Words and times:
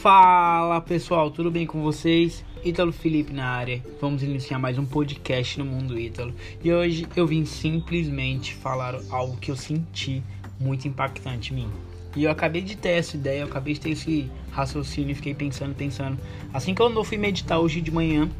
Fala 0.00 0.80
pessoal, 0.80 1.28
tudo 1.28 1.50
bem 1.50 1.66
com 1.66 1.82
vocês? 1.82 2.44
Ítalo 2.64 2.92
Felipe 2.92 3.32
na 3.32 3.48
área. 3.48 3.82
Vamos 4.00 4.22
iniciar 4.22 4.56
mais 4.56 4.78
um 4.78 4.86
podcast 4.86 5.58
no 5.58 5.64
Mundo 5.64 5.98
Ítalo. 5.98 6.32
E 6.62 6.72
hoje 6.72 7.04
eu 7.16 7.26
vim 7.26 7.44
simplesmente 7.44 8.54
falar 8.54 8.94
algo 9.10 9.36
que 9.38 9.50
eu 9.50 9.56
senti 9.56 10.22
muito 10.60 10.86
impactante 10.86 11.52
em 11.52 11.56
mim. 11.56 11.70
E 12.14 12.22
eu 12.22 12.30
acabei 12.30 12.62
de 12.62 12.76
ter 12.76 12.90
essa 12.90 13.16
ideia, 13.16 13.40
eu 13.40 13.48
acabei 13.48 13.74
de 13.74 13.80
ter 13.80 13.90
esse 13.90 14.30
raciocínio 14.52 15.10
e 15.10 15.14
fiquei 15.16 15.34
pensando, 15.34 15.74
pensando. 15.74 16.16
Assim 16.54 16.76
que 16.76 16.80
eu 16.80 17.04
fui 17.04 17.16
meditar 17.16 17.58
hoje 17.58 17.80
de 17.80 17.90
manhã, 17.90 18.30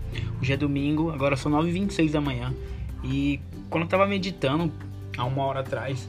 hoje 0.40 0.52
é 0.52 0.56
domingo, 0.56 1.10
agora 1.10 1.36
são 1.36 1.50
9h26 1.50 2.12
da 2.12 2.20
manhã. 2.20 2.54
E 3.02 3.40
quando 3.68 3.82
eu 3.82 3.88
tava 3.88 4.06
meditando, 4.06 4.72
há 5.16 5.24
uma 5.24 5.42
hora 5.42 5.58
atrás, 5.58 6.08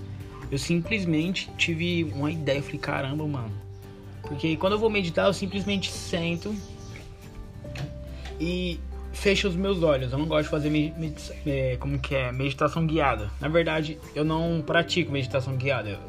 eu 0.52 0.60
simplesmente 0.60 1.50
tive 1.58 2.04
uma 2.14 2.32
ideia. 2.32 2.60
Eu 2.60 2.64
falei, 2.64 2.78
caramba, 2.78 3.26
mano. 3.26 3.69
Porque 4.40 4.56
quando 4.56 4.72
eu 4.72 4.80
vou 4.80 4.90
meditar, 4.90 5.28
eu 5.28 5.34
simplesmente 5.34 5.92
sento 5.92 6.56
e 8.40 8.80
fecho 9.12 9.50
os 9.50 9.56
meus 9.58 9.84
olhos. 9.84 10.14
Eu 10.14 10.18
não 10.18 10.28
gosto 10.28 10.46
de 10.46 10.50
fazer 10.50 10.94
é, 11.46 11.76
como 11.78 12.00
que 12.00 12.16
é, 12.16 12.32
meditação 12.32 12.88
guiada. 12.88 13.30
Na 13.42 13.50
verdade, 13.50 14.00
eu 14.16 14.24
não 14.24 14.64
pratico 14.66 15.12
meditação 15.12 15.58
guiada. 15.58 16.00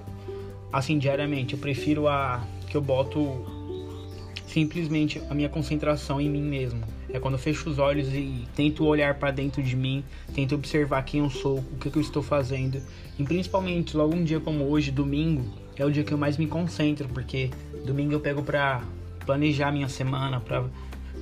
Assim, 0.73 0.97
diariamente. 0.97 1.55
Eu 1.55 1.59
prefiro 1.59 2.07
a 2.07 2.41
que 2.69 2.77
eu 2.77 2.81
boto 2.81 3.45
simplesmente 4.47 5.21
a 5.29 5.35
minha 5.35 5.49
concentração 5.49 6.21
em 6.21 6.31
mim 6.31 6.43
mesmo. 6.43 6.85
É 7.13 7.19
quando 7.19 7.35
eu 7.35 7.41
fecho 7.41 7.69
os 7.69 7.81
olhos 7.81 8.15
e 8.15 8.47
tento 8.55 8.87
olhar 8.87 9.15
para 9.15 9.33
dentro 9.33 9.61
de 9.61 9.75
mim, 9.75 10.05
tento 10.33 10.55
observar 10.55 11.03
quem 11.03 11.19
eu 11.19 11.31
sou, 11.31 11.59
o 11.59 11.79
que, 11.81 11.91
que 11.91 11.97
eu 11.97 12.03
estou 12.03 12.23
fazendo. 12.23 12.81
E 13.19 13.25
principalmente, 13.25 13.97
logo 13.97 14.15
um 14.15 14.23
dia 14.23 14.39
como 14.39 14.67
hoje, 14.67 14.93
domingo, 14.93 15.53
é 15.81 15.85
o 15.85 15.91
dia 15.91 16.05
que 16.05 16.13
eu 16.13 16.19
mais 16.19 16.37
me 16.37 16.47
concentro, 16.47 17.09
porque 17.09 17.51
domingo 17.85 18.13
eu 18.13 18.21
pego 18.21 18.43
pra 18.43 18.83
planejar 19.25 19.73
minha 19.73 19.89
semana, 19.89 20.41
pra 20.41 20.65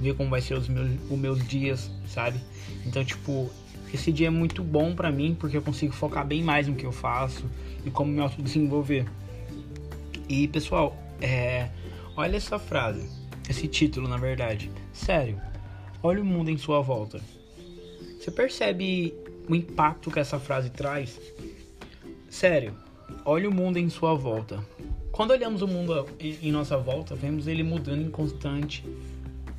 ver 0.01 0.14
como 0.14 0.31
vai 0.31 0.41
ser 0.41 0.55
os 0.55 0.69
meus, 0.69 0.91
os 1.11 1.19
meus 1.19 1.47
dias, 1.47 1.91
sabe? 2.06 2.39
Então, 2.86 3.05
tipo, 3.05 3.51
esse 3.92 4.12
dia 4.12 4.29
é 4.29 4.31
muito 4.31 4.62
bom 4.62 4.95
pra 4.95 5.11
mim, 5.11 5.36
porque 5.39 5.56
eu 5.56 5.62
consigo 5.62 5.92
focar 5.92 6.27
bem 6.27 6.42
mais 6.42 6.67
no 6.69 6.75
que 6.75 6.84
eu 6.84 6.92
faço 6.92 7.45
e 7.84 7.91
como 7.91 8.12
me 8.12 8.20
auto-desenvolver. 8.20 9.06
E, 10.29 10.48
pessoal, 10.48 10.97
é, 11.20 11.69
olha 12.17 12.36
essa 12.36 12.59
frase, 12.59 13.09
esse 13.48 13.67
título, 13.67 14.09
na 14.09 14.17
verdade. 14.17 14.70
Sério, 14.92 15.41
Olhe 16.01 16.20
o 16.20 16.25
mundo 16.25 16.48
em 16.48 16.56
sua 16.56 16.81
volta. 16.81 17.20
Você 18.20 18.31
percebe 18.31 19.12
o 19.48 19.55
impacto 19.55 20.12
que 20.12 20.20
essa 20.20 20.39
frase 20.39 20.70
traz? 20.70 21.20
Sério, 22.31 22.73
olhe 23.25 23.47
o 23.47 23.53
mundo 23.53 23.78
em 23.78 23.89
sua 23.89 24.14
volta. 24.14 24.59
Quando 25.12 25.33
olhamos 25.33 25.62
o 25.62 25.67
mundo 25.67 26.06
em 26.20 26.53
nossa 26.53 26.77
volta, 26.77 27.14
vemos 27.14 27.47
ele 27.47 27.62
mudando 27.62 28.03
em 28.03 28.11
constante. 28.11 28.84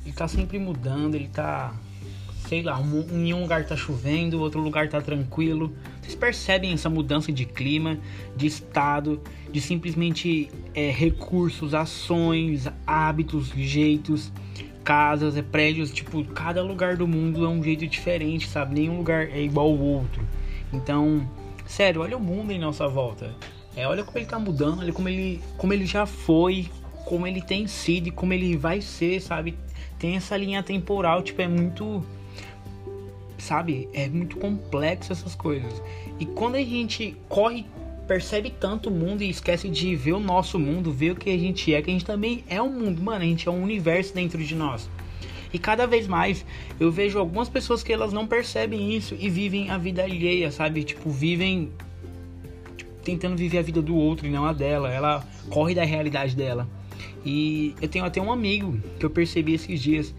Ele 0.04 0.14
tá 0.14 0.26
sempre 0.26 0.58
mudando, 0.58 1.14
ele 1.14 1.28
tá. 1.28 1.74
Sei 2.48 2.62
lá, 2.62 2.80
em 2.80 3.32
um 3.34 3.42
lugar 3.42 3.64
tá 3.64 3.76
chovendo, 3.76 4.40
outro 4.40 4.60
lugar 4.60 4.88
tá 4.88 5.00
tranquilo. 5.00 5.72
Vocês 6.00 6.14
percebem 6.14 6.72
essa 6.72 6.88
mudança 6.88 7.30
de 7.30 7.44
clima, 7.44 7.98
de 8.34 8.46
estado, 8.46 9.20
de 9.52 9.60
simplesmente 9.60 10.50
é, 10.74 10.90
recursos, 10.90 11.74
ações, 11.74 12.66
hábitos, 12.86 13.48
jeitos 13.54 14.32
casas, 14.82 15.36
é 15.36 15.42
prédios, 15.42 15.92
tipo, 15.92 16.24
cada 16.24 16.62
lugar 16.62 16.96
do 16.96 17.06
mundo 17.06 17.44
é 17.44 17.48
um 17.48 17.62
jeito 17.62 17.86
diferente, 17.86 18.48
sabe? 18.48 18.74
Nenhum 18.74 18.96
lugar 18.96 19.28
é 19.28 19.40
igual 19.40 19.68
ao 19.68 19.78
outro. 19.78 20.26
Então, 20.72 21.28
sério, 21.70 22.02
olha 22.02 22.16
o 22.16 22.20
mundo 22.20 22.50
em 22.50 22.58
nossa 22.58 22.88
volta. 22.88 23.34
É, 23.76 23.86
olha 23.86 24.02
como 24.02 24.18
ele 24.18 24.26
tá 24.26 24.38
mudando, 24.38 24.80
olha 24.80 24.92
como 24.92 25.08
ele, 25.08 25.40
como 25.56 25.72
ele 25.72 25.86
já 25.86 26.04
foi, 26.04 26.68
como 27.06 27.26
ele 27.26 27.40
tem 27.40 27.66
sido 27.66 28.08
e 28.08 28.10
como 28.10 28.32
ele 28.32 28.56
vai 28.56 28.80
ser, 28.80 29.20
sabe? 29.20 29.56
Tem 29.98 30.16
essa 30.16 30.36
linha 30.36 30.62
temporal, 30.62 31.22
tipo, 31.22 31.40
é 31.40 31.48
muito 31.48 32.04
sabe? 33.38 33.88
É 33.94 34.08
muito 34.08 34.36
complexo 34.36 35.12
essas 35.12 35.34
coisas. 35.34 35.82
E 36.18 36.26
quando 36.26 36.56
a 36.56 36.62
gente 36.62 37.16
corre 37.28 37.64
percebe 38.06 38.50
tanto 38.50 38.90
o 38.90 38.92
mundo 38.92 39.22
e 39.22 39.30
esquece 39.30 39.68
de 39.68 39.94
ver 39.94 40.14
o 40.14 40.18
nosso 40.18 40.58
mundo, 40.58 40.90
ver 40.90 41.12
o 41.12 41.16
que 41.16 41.30
a 41.30 41.38
gente 41.38 41.72
é, 41.72 41.80
que 41.80 41.90
a 41.90 41.92
gente 41.92 42.04
também 42.04 42.42
é 42.48 42.60
um 42.60 42.68
mundo, 42.68 43.00
mano, 43.00 43.22
a 43.22 43.24
gente 43.24 43.46
é 43.46 43.50
um 43.52 43.62
universo 43.62 44.12
dentro 44.12 44.42
de 44.42 44.52
nós. 44.56 44.90
E 45.52 45.58
cada 45.58 45.86
vez 45.86 46.06
mais 46.06 46.44
eu 46.78 46.90
vejo 46.90 47.18
algumas 47.18 47.48
pessoas 47.48 47.82
que 47.82 47.92
elas 47.92 48.12
não 48.12 48.26
percebem 48.26 48.94
isso 48.94 49.16
e 49.18 49.28
vivem 49.28 49.70
a 49.70 49.78
vida 49.78 50.02
alheia, 50.02 50.50
sabe? 50.50 50.84
Tipo, 50.84 51.10
vivem 51.10 51.72
tipo, 52.76 52.90
tentando 53.02 53.36
viver 53.36 53.58
a 53.58 53.62
vida 53.62 53.82
do 53.82 53.94
outro 53.96 54.26
e 54.26 54.30
não 54.30 54.44
a 54.44 54.52
dela. 54.52 54.92
Ela 54.92 55.26
corre 55.48 55.74
da 55.74 55.84
realidade 55.84 56.36
dela. 56.36 56.68
E 57.24 57.74
eu 57.80 57.88
tenho 57.88 58.04
até 58.04 58.20
um 58.20 58.32
amigo 58.32 58.78
que 58.98 59.04
eu 59.04 59.10
percebi 59.10 59.54
esses 59.54 59.80
dias. 59.80 60.14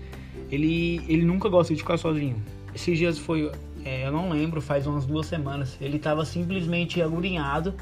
Ele, 0.51 1.01
ele 1.07 1.23
nunca 1.23 1.47
gosta 1.47 1.73
de 1.73 1.79
ficar 1.79 1.97
sozinho. 1.97 2.35
Esses 2.73 2.97
dias 2.97 3.17
foi 3.17 3.49
é, 3.83 4.05
eu 4.05 4.11
não 4.11 4.29
lembro, 4.29 4.61
faz 4.61 4.85
umas 4.85 5.05
duas 5.05 5.25
semanas. 5.25 5.77
Ele 5.81 5.97
tava 5.97 6.23
simplesmente 6.25 7.01
agulhado, 7.01 7.73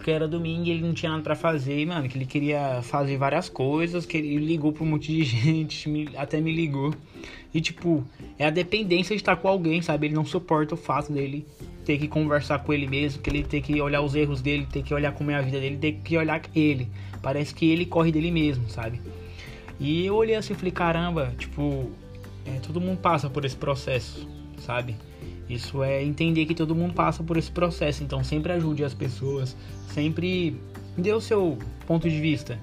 porque 0.00 0.10
era 0.10 0.26
domingo 0.26 0.64
e 0.64 0.70
ele 0.70 0.82
não 0.82 0.94
tinha 0.94 1.10
nada 1.10 1.22
pra 1.22 1.36
fazer, 1.36 1.86
mano, 1.86 2.08
que 2.08 2.16
ele 2.16 2.24
queria 2.24 2.80
fazer 2.82 3.18
várias 3.18 3.50
coisas, 3.50 4.06
que 4.06 4.16
ele 4.16 4.38
ligou 4.38 4.72
pra 4.72 4.82
um 4.82 4.86
monte 4.86 5.14
de 5.14 5.22
gente, 5.28 5.90
me, 5.90 6.08
até 6.16 6.40
me 6.40 6.50
ligou. 6.50 6.94
E 7.52 7.60
tipo, 7.60 8.02
é 8.38 8.46
a 8.46 8.50
dependência 8.50 9.14
de 9.14 9.20
estar 9.20 9.36
com 9.36 9.46
alguém, 9.46 9.82
sabe? 9.82 10.06
Ele 10.06 10.14
não 10.14 10.24
suporta 10.24 10.72
o 10.74 10.76
fato 10.78 11.12
dele 11.12 11.46
ter 11.84 11.98
que 11.98 12.08
conversar 12.08 12.60
com 12.60 12.72
ele 12.72 12.86
mesmo, 12.86 13.20
que 13.20 13.28
ele 13.28 13.42
ter 13.42 13.60
que 13.60 13.78
olhar 13.78 14.00
os 14.00 14.14
erros 14.14 14.40
dele, 14.40 14.66
ter 14.72 14.82
que 14.82 14.94
olhar 14.94 15.12
como 15.12 15.30
é 15.32 15.34
a 15.34 15.42
vida 15.42 15.60
dele, 15.60 15.76
ter 15.76 15.92
que 16.02 16.16
olhar 16.16 16.40
ele. 16.56 16.88
Parece 17.20 17.54
que 17.54 17.70
ele 17.70 17.84
corre 17.84 18.10
dele 18.10 18.30
mesmo, 18.30 18.70
sabe? 18.70 19.02
E 19.78 20.06
eu 20.06 20.14
olhei 20.14 20.34
assim 20.34 20.54
e 20.54 20.56
falei, 20.56 20.72
caramba, 20.72 21.34
tipo, 21.36 21.90
é, 22.46 22.58
todo 22.60 22.80
mundo 22.80 22.98
passa 23.00 23.28
por 23.28 23.44
esse 23.44 23.56
processo, 23.56 24.26
sabe? 24.60 24.96
Isso 25.50 25.82
é 25.82 26.00
entender 26.04 26.46
que 26.46 26.54
todo 26.54 26.76
mundo 26.76 26.94
passa 26.94 27.24
por 27.24 27.36
esse 27.36 27.50
processo, 27.50 28.04
então 28.04 28.22
sempre 28.22 28.52
ajude 28.52 28.84
as 28.84 28.94
pessoas, 28.94 29.56
sempre 29.88 30.56
dê 30.96 31.12
o 31.12 31.20
seu 31.20 31.58
ponto 31.88 32.08
de 32.08 32.20
vista. 32.20 32.56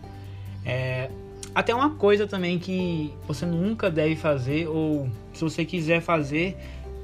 É, 0.65 1.09
até 1.53 1.75
uma 1.75 1.89
coisa 1.89 2.25
também 2.25 2.57
que 2.57 3.11
você 3.27 3.45
nunca 3.45 3.91
deve 3.91 4.15
fazer, 4.15 4.69
ou 4.69 5.09
se 5.33 5.41
você 5.43 5.65
quiser 5.65 5.99
fazer 5.99 6.55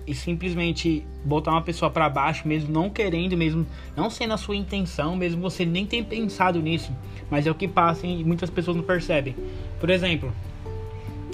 e 0.07 0.15
simplesmente 0.15 1.05
botar 1.25 1.51
uma 1.51 1.61
pessoa 1.61 1.91
para 1.91 2.07
baixo, 2.07 2.47
mesmo 2.47 2.71
não 2.71 2.89
querendo, 2.89 3.35
mesmo 3.35 3.67
não 3.93 4.09
sendo 4.09 4.33
a 4.33 4.37
sua 4.37 4.55
intenção, 4.55 5.17
mesmo 5.17 5.41
você 5.41 5.65
nem 5.65 5.85
ter 5.85 6.05
pensado 6.05 6.61
nisso, 6.61 6.93
mas 7.29 7.45
é 7.45 7.51
o 7.51 7.55
que 7.55 7.67
passa 7.67 8.07
e 8.07 8.23
muitas 8.23 8.49
pessoas 8.49 8.77
não 8.77 8.83
percebem. 8.83 9.35
Por 9.81 9.89
exemplo, 9.89 10.33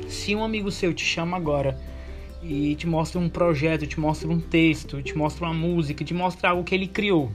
se 0.08 0.36
um 0.36 0.44
amigo 0.44 0.72
seu 0.72 0.92
te 0.92 1.06
chama 1.06 1.38
agora 1.38 1.80
e 2.50 2.74
te 2.74 2.88
mostra 2.88 3.20
um 3.20 3.30
projeto, 3.30 3.86
te 3.86 4.00
mostra 4.00 4.28
um 4.28 4.40
texto, 4.40 5.04
te 5.04 5.16
mostra 5.16 5.46
uma 5.46 5.54
música, 5.54 6.04
te 6.04 6.16
mostra 6.16 6.50
algo 6.50 6.64
que 6.64 6.74
ele 6.74 6.88
criou. 6.88 7.32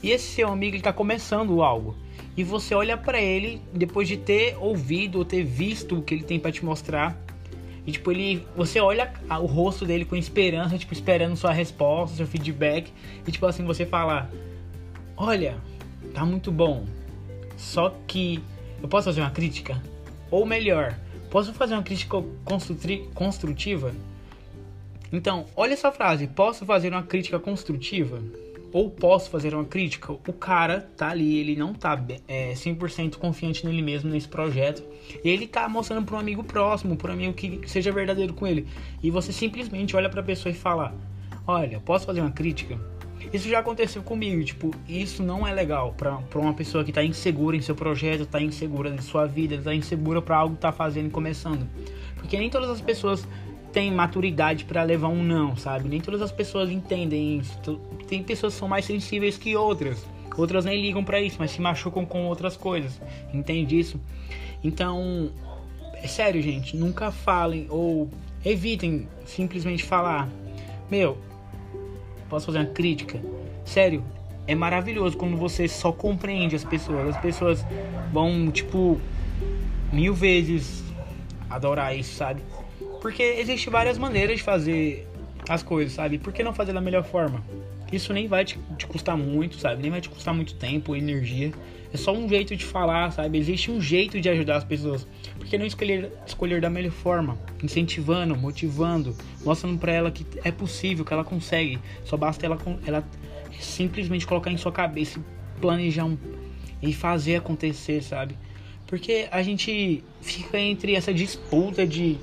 E 0.00 0.12
esse 0.12 0.24
seu 0.24 0.48
amigo 0.48 0.76
está 0.76 0.92
começando 0.92 1.60
algo. 1.64 1.96
E 2.36 2.44
você 2.44 2.72
olha 2.72 2.96
para 2.96 3.20
ele 3.20 3.60
depois 3.74 4.06
de 4.06 4.16
ter 4.16 4.56
ouvido 4.60 5.18
ou 5.18 5.24
ter 5.24 5.42
visto 5.42 5.98
o 5.98 6.02
que 6.02 6.14
ele 6.14 6.22
tem 6.22 6.38
para 6.38 6.52
te 6.52 6.64
mostrar. 6.64 7.20
E 7.84 7.90
tipo, 7.90 8.12
ele, 8.12 8.46
você 8.56 8.78
olha 8.78 9.12
o 9.28 9.46
rosto 9.46 9.84
dele 9.84 10.04
com 10.04 10.14
esperança, 10.14 10.78
tipo, 10.78 10.92
esperando 10.92 11.34
sua 11.34 11.52
resposta, 11.52 12.16
seu 12.16 12.26
feedback. 12.26 12.92
E 13.26 13.32
tipo 13.32 13.44
assim, 13.46 13.64
você 13.64 13.84
fala: 13.84 14.30
"Olha, 15.16 15.58
tá 16.14 16.24
muito 16.24 16.52
bom. 16.52 16.84
Só 17.56 17.92
que 18.06 18.40
eu 18.80 18.88
posso 18.88 19.06
fazer 19.06 19.22
uma 19.22 19.30
crítica? 19.30 19.82
Ou 20.30 20.46
melhor, 20.46 20.96
posso 21.32 21.52
fazer 21.52 21.74
uma 21.74 21.82
crítica 21.82 22.22
construtiva?" 23.12 23.92
Então, 25.12 25.46
olha 25.56 25.72
essa 25.72 25.90
frase: 25.90 26.26
posso 26.26 26.64
fazer 26.64 26.92
uma 26.92 27.02
crítica 27.02 27.38
construtiva? 27.38 28.22
Ou 28.72 28.88
posso 28.88 29.30
fazer 29.30 29.52
uma 29.52 29.64
crítica? 29.64 30.12
O 30.12 30.32
cara 30.32 30.88
tá 30.96 31.08
ali, 31.08 31.38
ele 31.38 31.56
não 31.56 31.74
tá 31.74 32.00
é, 32.28 32.52
100% 32.52 33.16
confiante 33.16 33.66
nele 33.66 33.82
mesmo, 33.82 34.08
nesse 34.08 34.28
projeto. 34.28 34.84
Ele 35.24 35.48
tá 35.48 35.68
mostrando 35.68 36.06
para 36.06 36.14
um 36.14 36.20
amigo 36.20 36.44
próximo, 36.44 36.96
para 36.96 37.10
um 37.10 37.14
amigo 37.14 37.34
que 37.34 37.68
seja 37.68 37.90
verdadeiro 37.90 38.32
com 38.32 38.46
ele. 38.46 38.66
E 39.02 39.10
você 39.10 39.32
simplesmente 39.32 39.96
olha 39.96 40.08
para 40.08 40.20
a 40.20 40.24
pessoa 40.24 40.52
e 40.52 40.54
fala: 40.54 40.94
Olha, 41.46 41.80
posso 41.80 42.06
fazer 42.06 42.20
uma 42.20 42.30
crítica? 42.30 42.78
Isso 43.32 43.48
já 43.48 43.58
aconteceu 43.58 44.02
comigo, 44.02 44.42
tipo, 44.42 44.70
isso 44.88 45.22
não 45.22 45.46
é 45.46 45.52
legal 45.52 45.94
para 45.96 46.18
uma 46.34 46.54
pessoa 46.54 46.82
que 46.82 46.92
tá 46.92 47.04
insegura 47.04 47.56
em 47.56 47.60
seu 47.60 47.74
projeto, 47.74 48.26
tá 48.26 48.40
insegura 48.40 48.90
de 48.90 49.02
sua 49.02 49.26
vida, 49.26 49.60
tá 49.62 49.74
insegura 49.74 50.22
para 50.22 50.36
algo 50.36 50.54
que 50.54 50.60
tá 50.62 50.72
fazendo 50.72 51.08
e 51.08 51.10
começando. 51.10 51.68
Porque 52.16 52.38
nem 52.38 52.50
todas 52.50 52.70
as 52.70 52.80
pessoas 52.80 53.26
tem 53.72 53.90
maturidade 53.90 54.64
para 54.64 54.82
levar 54.82 55.08
um 55.08 55.22
não, 55.22 55.56
sabe? 55.56 55.88
Nem 55.88 56.00
todas 56.00 56.20
as 56.22 56.32
pessoas 56.32 56.70
entendem 56.70 57.38
isso. 57.38 57.58
Tem 58.08 58.22
pessoas 58.22 58.54
que 58.54 58.58
são 58.58 58.68
mais 58.68 58.84
sensíveis 58.84 59.36
que 59.36 59.56
outras. 59.56 60.04
Outras 60.36 60.64
nem 60.64 60.80
ligam 60.80 61.04
para 61.04 61.20
isso, 61.20 61.36
mas 61.38 61.50
se 61.50 61.60
machucam 61.60 62.04
com 62.04 62.26
outras 62.26 62.56
coisas. 62.56 63.00
Entende 63.32 63.78
isso? 63.78 64.00
Então, 64.62 65.30
é 65.94 66.06
sério, 66.06 66.40
gente, 66.42 66.76
nunca 66.76 67.10
falem 67.10 67.66
ou 67.68 68.08
evitem 68.44 69.08
simplesmente 69.26 69.84
falar: 69.84 70.28
"Meu, 70.90 71.18
posso 72.28 72.46
fazer 72.46 72.58
uma 72.58 72.66
crítica?" 72.66 73.20
Sério, 73.64 74.02
é 74.46 74.54
maravilhoso 74.54 75.16
quando 75.16 75.36
você 75.36 75.68
só 75.68 75.92
compreende 75.92 76.56
as 76.56 76.64
pessoas. 76.64 77.08
As 77.14 77.20
pessoas 77.20 77.64
vão, 78.12 78.50
tipo, 78.50 79.00
mil 79.92 80.14
vezes 80.14 80.82
adorar 81.48 81.96
isso, 81.96 82.14
sabe? 82.14 82.42
Porque 83.00 83.22
existe 83.22 83.70
várias 83.70 83.96
maneiras 83.98 84.36
de 84.36 84.42
fazer 84.42 85.06
as 85.48 85.62
coisas, 85.62 85.94
sabe? 85.94 86.18
Por 86.18 86.32
que 86.32 86.42
não 86.42 86.52
fazer 86.52 86.72
da 86.72 86.80
melhor 86.80 87.04
forma? 87.04 87.42
Isso 87.92 88.12
nem 88.12 88.28
vai 88.28 88.44
te, 88.44 88.58
te, 88.78 88.86
custar 88.86 89.16
muito, 89.16 89.56
sabe? 89.56 89.82
Nem 89.82 89.90
vai 89.90 90.00
te 90.00 90.08
custar 90.08 90.32
muito 90.32 90.54
tempo, 90.54 90.94
energia. 90.94 91.52
É 91.92 91.96
só 91.96 92.12
um 92.12 92.28
jeito 92.28 92.54
de 92.54 92.64
falar, 92.64 93.10
sabe? 93.10 93.36
Existe 93.36 93.68
um 93.70 93.80
jeito 93.80 94.20
de 94.20 94.28
ajudar 94.28 94.56
as 94.56 94.64
pessoas. 94.64 95.08
Por 95.36 95.46
que 95.46 95.58
não 95.58 95.66
escolher, 95.66 96.12
escolher 96.24 96.60
da 96.60 96.70
melhor 96.70 96.92
forma? 96.92 97.36
Incentivando, 97.62 98.36
motivando, 98.36 99.16
mostrando 99.44 99.76
para 99.78 99.90
ela 99.90 100.10
que 100.10 100.24
é 100.44 100.52
possível, 100.52 101.04
que 101.04 101.12
ela 101.12 101.24
consegue. 101.24 101.80
Só 102.04 102.16
basta 102.16 102.46
ela, 102.46 102.58
ela 102.86 103.04
simplesmente 103.58 104.24
colocar 104.24 104.52
em 104.52 104.56
sua 104.56 104.70
cabeça, 104.70 105.20
planejar 105.60 106.04
um, 106.04 106.16
e 106.80 106.92
fazer 106.92 107.36
acontecer, 107.36 108.02
sabe? 108.02 108.36
Porque 108.86 109.28
a 109.30 109.42
gente 109.42 110.02
fica 110.20 110.58
entre 110.58 110.94
essa 110.94 111.12
disputa 111.12 111.86
de 111.86 112.18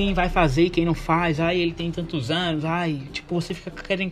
quem 0.00 0.14
vai 0.14 0.30
fazer 0.30 0.64
e 0.64 0.70
quem 0.70 0.86
não 0.86 0.94
faz. 0.94 1.38
Ai, 1.38 1.58
ele 1.58 1.72
tem 1.72 1.90
tantos 1.90 2.30
anos. 2.30 2.64
Ai, 2.64 3.02
tipo, 3.12 3.34
você 3.38 3.52
fica 3.52 3.82
querendo 3.82 4.10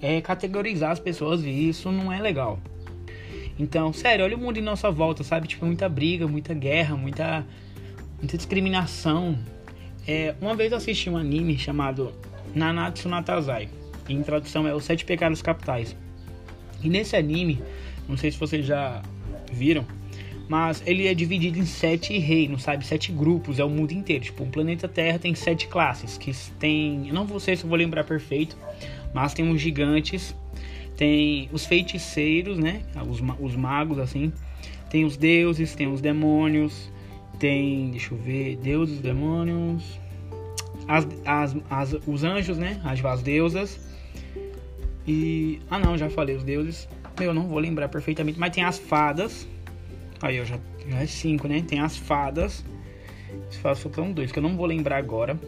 é, 0.00 0.22
categorizar 0.22 0.90
as 0.90 0.98
pessoas 0.98 1.44
e 1.44 1.68
isso 1.68 1.92
não 1.92 2.10
é 2.10 2.18
legal. 2.18 2.58
Então, 3.58 3.92
sério, 3.92 4.24
olha 4.24 4.34
o 4.34 4.40
mundo 4.40 4.56
em 4.58 4.62
nossa 4.62 4.90
volta, 4.90 5.22
sabe? 5.22 5.46
Tipo, 5.46 5.66
muita 5.66 5.86
briga, 5.86 6.26
muita 6.26 6.54
guerra, 6.54 6.96
muita, 6.96 7.46
muita 8.18 8.38
discriminação. 8.38 9.38
É, 10.08 10.34
uma 10.40 10.56
vez 10.56 10.72
eu 10.72 10.78
assisti 10.78 11.10
um 11.10 11.18
anime 11.18 11.58
chamado 11.58 12.10
Nanatsu 12.54 13.06
Natazai. 13.06 13.68
Em 14.08 14.22
tradução 14.22 14.66
é 14.66 14.74
Os 14.74 14.84
Sete 14.84 15.04
Pecados 15.04 15.42
Capitais. 15.42 15.94
E 16.82 16.88
nesse 16.88 17.16
anime, 17.16 17.62
não 18.08 18.16
sei 18.16 18.30
se 18.30 18.38
vocês 18.38 18.64
já 18.64 19.02
viram, 19.52 19.84
mas 20.48 20.82
ele 20.86 21.06
é 21.06 21.14
dividido 21.14 21.58
em 21.58 21.66
sete 21.66 22.18
reinos, 22.18 22.62
sabe? 22.62 22.86
Sete 22.86 23.12
grupos, 23.12 23.58
é 23.58 23.64
o 23.64 23.70
mundo 23.70 23.92
inteiro. 23.92 24.24
Tipo, 24.24 24.44
o 24.44 24.46
planeta 24.46 24.88
Terra 24.88 25.18
tem 25.18 25.34
sete 25.34 25.66
classes, 25.68 26.18
que 26.18 26.32
tem... 26.58 27.08
Eu 27.08 27.14
não 27.14 27.38
sei 27.38 27.56
se 27.56 27.64
eu 27.64 27.68
vou 27.68 27.78
lembrar 27.78 28.04
perfeito, 28.04 28.56
mas 29.14 29.34
tem 29.34 29.50
os 29.50 29.60
gigantes, 29.60 30.34
tem 30.96 31.48
os 31.52 31.66
feiticeiros, 31.66 32.58
né? 32.58 32.82
Os, 33.08 33.20
os 33.40 33.56
magos, 33.56 33.98
assim. 33.98 34.32
Tem 34.90 35.04
os 35.04 35.16
deuses, 35.16 35.74
tem 35.74 35.86
os 35.86 36.00
demônios, 36.00 36.90
tem, 37.38 37.90
deixa 37.90 38.14
eu 38.14 38.18
ver, 38.18 38.56
deuses, 38.56 39.00
demônios, 39.00 39.98
as, 40.86 41.06
as, 41.24 41.56
as, 41.70 41.92
os 42.06 42.24
anjos, 42.24 42.58
né? 42.58 42.80
As, 42.84 43.04
as 43.04 43.22
deusas. 43.22 43.80
E. 45.06 45.60
Ah, 45.70 45.78
não, 45.78 45.96
já 45.96 46.08
falei 46.10 46.36
os 46.36 46.44
deuses. 46.44 46.88
Eu 47.20 47.34
não 47.34 47.48
vou 47.48 47.58
lembrar 47.58 47.88
perfeitamente, 47.88 48.38
mas 48.38 48.54
tem 48.54 48.64
as 48.64 48.78
fadas. 48.78 49.46
Aí, 50.22 50.36
eu 50.36 50.46
já, 50.46 50.58
já 50.88 51.00
é 51.00 51.06
cinco, 51.06 51.48
né? 51.48 51.62
Tem 51.66 51.80
as 51.80 51.96
fadas. 51.96 52.64
As 53.48 53.56
fadas 53.56 53.78
são 53.78 54.12
dois, 54.12 54.30
que 54.30 54.38
eu 54.38 54.42
não 54.42 54.56
vou 54.56 54.66
lembrar 54.66 54.96
agora. 54.96 55.38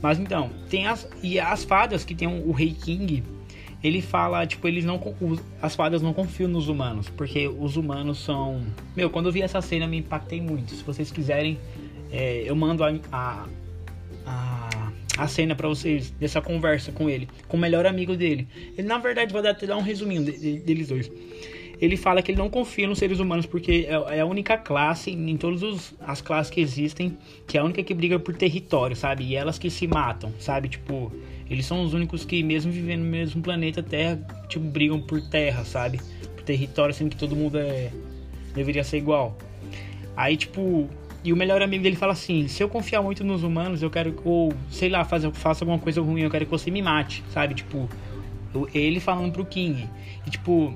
Mas 0.00 0.18
então, 0.18 0.50
tem 0.70 0.86
as. 0.86 1.08
E 1.22 1.38
as 1.38 1.64
fadas 1.64 2.04
que 2.04 2.14
tem 2.14 2.26
o 2.26 2.50
Rei 2.50 2.72
King. 2.72 3.22
Ele 3.82 4.02
fala, 4.02 4.46
tipo, 4.46 4.66
eles 4.66 4.84
não. 4.84 5.00
As 5.60 5.74
fadas 5.74 6.00
não 6.00 6.14
confiam 6.14 6.48
nos 6.48 6.68
humanos. 6.68 7.08
Porque 7.10 7.46
os 7.46 7.76
humanos 7.76 8.18
são. 8.18 8.62
Meu, 8.96 9.10
quando 9.10 9.26
eu 9.26 9.32
vi 9.32 9.42
essa 9.42 9.60
cena 9.60 9.86
me 9.86 9.98
impactei 9.98 10.40
muito. 10.40 10.74
Se 10.74 10.82
vocês 10.82 11.10
quiserem, 11.10 11.58
é, 12.10 12.42
eu 12.46 12.56
mando 12.56 12.82
a, 12.82 12.92
a, 13.12 13.46
a, 14.26 14.92
a 15.18 15.28
cena 15.28 15.54
para 15.54 15.68
vocês 15.68 16.10
dessa 16.10 16.40
conversa 16.40 16.90
com 16.90 17.08
ele, 17.08 17.28
com 17.48 17.58
o 17.58 17.60
melhor 17.60 17.84
amigo 17.84 18.16
dele. 18.16 18.48
Ele, 18.76 18.88
na 18.88 18.98
verdade, 18.98 19.32
vou 19.32 19.42
dar, 19.42 19.52
dar 19.52 19.76
um 19.76 19.82
resuminho 19.82 20.24
de, 20.24 20.38
de, 20.38 20.58
deles 20.60 20.88
dois 20.88 21.10
ele 21.80 21.96
fala 21.96 22.20
que 22.20 22.30
ele 22.30 22.38
não 22.38 22.50
confia 22.50 22.86
nos 22.86 22.98
seres 22.98 23.20
humanos 23.20 23.46
porque 23.46 23.86
é, 23.88 24.18
é 24.18 24.20
a 24.20 24.26
única 24.26 24.58
classe, 24.58 25.10
em 25.10 25.36
todas 25.36 25.94
as 26.00 26.20
classes 26.20 26.50
que 26.50 26.60
existem, 26.60 27.16
que 27.46 27.56
é 27.56 27.60
a 27.60 27.64
única 27.64 27.82
que 27.82 27.94
briga 27.94 28.18
por 28.18 28.36
território, 28.36 28.94
sabe? 28.94 29.24
E 29.24 29.34
elas 29.34 29.58
que 29.58 29.70
se 29.70 29.86
matam, 29.86 30.32
sabe? 30.38 30.68
Tipo, 30.68 31.10
eles 31.48 31.64
são 31.64 31.82
os 31.82 31.94
únicos 31.94 32.24
que, 32.24 32.42
mesmo 32.42 32.70
vivendo 32.70 33.00
no 33.00 33.10
mesmo 33.10 33.40
planeta 33.40 33.82
Terra, 33.82 34.20
tipo, 34.48 34.64
brigam 34.64 35.00
por 35.00 35.20
terra, 35.22 35.64
sabe? 35.64 36.00
Por 36.36 36.44
território, 36.44 36.94
sendo 36.94 37.10
que 37.10 37.16
todo 37.16 37.34
mundo 37.34 37.58
é 37.58 37.90
deveria 38.54 38.84
ser 38.84 38.98
igual. 38.98 39.36
Aí, 40.16 40.36
tipo, 40.36 40.88
e 41.24 41.32
o 41.32 41.36
melhor 41.36 41.62
amigo 41.62 41.82
dele 41.82 41.96
fala 41.96 42.12
assim: 42.12 42.48
se 42.48 42.62
eu 42.62 42.68
confiar 42.68 43.02
muito 43.02 43.24
nos 43.24 43.42
humanos, 43.42 43.82
eu 43.82 43.90
quero 43.90 44.12
que, 44.12 44.22
ou 44.24 44.52
sei 44.70 44.88
lá, 44.88 45.04
faça, 45.04 45.30
faça 45.32 45.64
alguma 45.64 45.78
coisa 45.78 46.00
ruim, 46.00 46.22
eu 46.22 46.30
quero 46.30 46.44
que 46.44 46.50
você 46.50 46.70
me 46.70 46.82
mate, 46.82 47.22
sabe? 47.32 47.54
Tipo, 47.54 47.88
ele 48.74 49.00
falando 49.00 49.32
pro 49.32 49.44
King. 49.44 49.88
E, 50.26 50.30
tipo, 50.30 50.74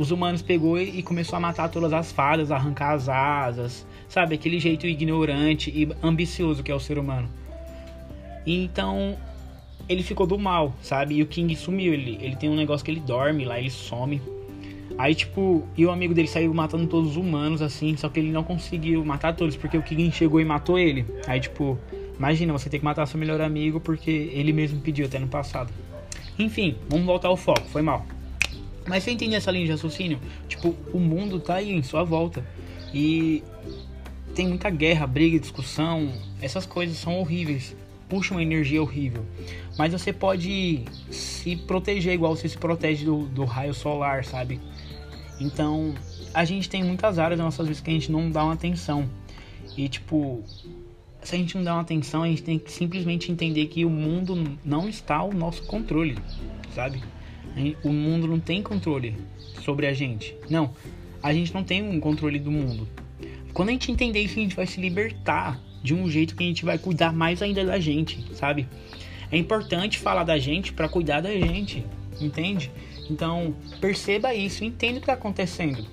os 0.00 0.10
humanos 0.10 0.40
pegou 0.40 0.78
e 0.80 1.02
começou 1.02 1.36
a 1.36 1.40
matar 1.40 1.68
todas 1.68 1.92
as 1.92 2.10
fadas, 2.10 2.50
arrancar 2.50 2.92
as 2.92 3.06
asas, 3.06 3.86
sabe? 4.08 4.34
Aquele 4.34 4.58
jeito 4.58 4.86
ignorante 4.86 5.68
e 5.70 5.86
ambicioso 6.02 6.62
que 6.62 6.72
é 6.72 6.74
o 6.74 6.80
ser 6.80 6.96
humano. 6.96 7.28
Então 8.46 9.18
ele 9.86 10.02
ficou 10.02 10.26
do 10.26 10.38
mal, 10.38 10.74
sabe? 10.80 11.16
E 11.16 11.22
o 11.22 11.26
King 11.26 11.54
sumiu. 11.54 11.92
Ele, 11.92 12.18
ele 12.22 12.34
tem 12.34 12.48
um 12.48 12.56
negócio 12.56 12.82
que 12.82 12.90
ele 12.90 13.00
dorme 13.00 13.44
lá, 13.44 13.58
ele 13.58 13.68
some. 13.68 14.22
Aí, 14.96 15.14
tipo, 15.14 15.68
e 15.76 15.84
o 15.84 15.90
amigo 15.90 16.14
dele 16.14 16.28
saiu 16.28 16.54
matando 16.54 16.86
todos 16.86 17.10
os 17.10 17.16
humanos, 17.18 17.60
assim, 17.60 17.94
só 17.98 18.08
que 18.08 18.20
ele 18.20 18.30
não 18.30 18.42
conseguiu 18.42 19.04
matar 19.04 19.36
todos, 19.36 19.54
porque 19.54 19.76
o 19.76 19.82
King 19.82 20.10
chegou 20.10 20.40
e 20.40 20.46
matou 20.46 20.78
ele. 20.78 21.04
Aí, 21.26 21.40
tipo, 21.40 21.78
imagina, 22.16 22.54
você 22.54 22.70
ter 22.70 22.78
que 22.78 22.84
matar 22.86 23.04
seu 23.04 23.20
melhor 23.20 23.42
amigo 23.42 23.78
porque 23.80 24.10
ele 24.32 24.54
mesmo 24.54 24.80
pediu 24.80 25.04
até 25.04 25.18
no 25.18 25.28
passado. 25.28 25.70
Enfim, 26.38 26.76
vamos 26.88 27.04
voltar 27.04 27.28
ao 27.28 27.36
foco, 27.36 27.68
foi 27.68 27.82
mal. 27.82 28.06
Mas 28.90 29.04
você 29.04 29.12
entende 29.12 29.36
essa 29.36 29.52
linha 29.52 29.66
de 29.66 29.70
raciocínio? 29.70 30.18
Tipo, 30.48 30.74
o 30.92 30.98
mundo 30.98 31.38
tá 31.38 31.54
aí 31.54 31.70
em 31.70 31.80
sua 31.80 32.02
volta. 32.02 32.44
E 32.92 33.40
tem 34.34 34.48
muita 34.48 34.68
guerra, 34.68 35.06
briga, 35.06 35.38
discussão. 35.38 36.12
Essas 36.42 36.66
coisas 36.66 36.96
são 36.96 37.20
horríveis. 37.20 37.76
Puxa 38.08 38.34
uma 38.34 38.42
energia 38.42 38.82
horrível. 38.82 39.24
Mas 39.78 39.92
você 39.92 40.12
pode 40.12 40.82
se 41.08 41.54
proteger 41.54 42.14
igual 42.14 42.34
você 42.34 42.48
se 42.48 42.58
protege 42.58 43.04
do, 43.04 43.26
do 43.26 43.44
raio 43.44 43.72
solar, 43.72 44.24
sabe? 44.24 44.60
Então, 45.40 45.94
a 46.34 46.44
gente 46.44 46.68
tem 46.68 46.82
muitas 46.82 47.16
áreas 47.16 47.38
nas 47.38 47.44
nossas 47.44 47.68
vidas 47.68 47.80
que 47.80 47.90
a 47.90 47.94
gente 47.94 48.10
não 48.10 48.28
dá 48.28 48.42
uma 48.42 48.54
atenção. 48.54 49.08
E 49.76 49.88
tipo, 49.88 50.42
se 51.22 51.36
a 51.36 51.38
gente 51.38 51.56
não 51.56 51.62
dá 51.62 51.74
uma 51.74 51.82
atenção, 51.82 52.24
a 52.24 52.26
gente 52.26 52.42
tem 52.42 52.58
que 52.58 52.72
simplesmente 52.72 53.30
entender 53.30 53.66
que 53.66 53.84
o 53.84 53.90
mundo 53.90 54.58
não 54.64 54.88
está 54.88 55.14
ao 55.14 55.32
nosso 55.32 55.62
controle, 55.62 56.18
sabe? 56.74 57.00
O 57.82 57.92
mundo 57.92 58.26
não 58.26 58.40
tem 58.40 58.62
controle 58.62 59.14
sobre 59.62 59.86
a 59.86 59.92
gente. 59.92 60.34
Não, 60.48 60.72
a 61.22 61.32
gente 61.32 61.52
não 61.52 61.62
tem 61.62 61.82
um 61.82 62.00
controle 62.00 62.38
do 62.38 62.50
mundo. 62.50 62.88
Quando 63.52 63.68
a 63.68 63.72
gente 63.72 63.90
entender 63.90 64.20
isso, 64.20 64.38
a 64.38 64.42
gente 64.42 64.56
vai 64.56 64.66
se 64.66 64.80
libertar 64.80 65.60
de 65.82 65.94
um 65.94 66.08
jeito 66.10 66.36
que 66.36 66.44
a 66.44 66.46
gente 66.46 66.64
vai 66.64 66.78
cuidar 66.78 67.12
mais 67.12 67.42
ainda 67.42 67.64
da 67.64 67.78
gente, 67.78 68.24
sabe? 68.34 68.66
É 69.30 69.36
importante 69.36 69.98
falar 69.98 70.24
da 70.24 70.38
gente 70.38 70.72
para 70.72 70.88
cuidar 70.88 71.20
da 71.20 71.30
gente, 71.30 71.84
entende? 72.20 72.70
Então, 73.10 73.54
perceba 73.80 74.32
isso, 74.34 74.64
entenda 74.64 74.92
o 74.92 75.00
que 75.00 75.04
está 75.04 75.14
acontecendo. 75.14 75.84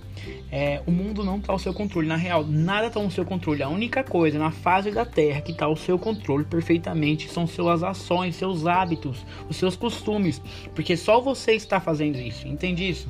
É, 0.52 0.82
o 0.86 0.92
mundo 0.92 1.24
não 1.24 1.38
está 1.38 1.52
ao 1.52 1.60
seu 1.60 1.74
controle. 1.74 2.08
Na 2.08 2.16
real, 2.16 2.46
nada 2.46 2.88
está 2.88 3.00
ao 3.00 3.10
seu 3.10 3.26
controle. 3.26 3.64
A 3.64 3.70
única 3.70 4.04
coisa 4.04 4.38
na 4.38 4.52
fase 4.52 4.92
da 4.92 5.06
Terra 5.06 5.42
que 5.42 5.52
está 5.52 5.66
ao 5.66 5.76
seu 5.76 5.98
controle 5.98 6.46
perfeitamente 6.46 7.30
são 7.30 7.46
suas 7.46 7.84
ações, 7.84 8.36
seus 8.36 8.66
hábitos, 8.66 9.26
os 9.50 9.58
seus 9.58 9.76
costumes. 9.76 10.42
Porque 10.74 10.96
só 10.96 11.20
você 11.20 11.54
está 11.54 11.80
fazendo 11.80 12.18
isso. 12.18 12.48
Entende 12.48 12.88
isso? 12.88 13.08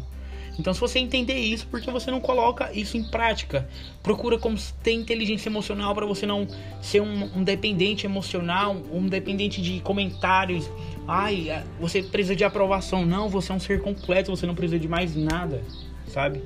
Então, 0.59 0.73
se 0.73 0.79
você 0.79 0.99
entender 0.99 1.35
isso, 1.35 1.67
por 1.67 1.79
que 1.79 1.89
você 1.91 2.09
não 2.09 2.19
coloca 2.19 2.71
isso 2.73 2.97
em 2.97 3.03
prática? 3.03 3.67
Procura 4.01 4.39
como 4.39 4.57
ter 4.81 4.93
inteligência 4.93 5.49
emocional 5.49 5.93
para 5.93 6.05
você 6.05 6.25
não 6.25 6.47
ser 6.81 7.01
um, 7.01 7.37
um, 7.37 7.43
dependente 7.43 8.05
emocional, 8.05 8.75
um 8.91 9.05
dependente 9.07 9.61
de 9.61 9.79
comentários. 9.81 10.69
Ai, 11.07 11.63
você 11.79 12.01
precisa 12.01 12.35
de 12.35 12.43
aprovação. 12.43 13.05
Não, 13.05 13.29
você 13.29 13.51
é 13.51 13.55
um 13.55 13.59
ser 13.59 13.81
completo, 13.81 14.35
você 14.35 14.47
não 14.47 14.55
precisa 14.55 14.79
de 14.79 14.87
mais 14.87 15.15
nada, 15.15 15.63
sabe? 16.07 16.41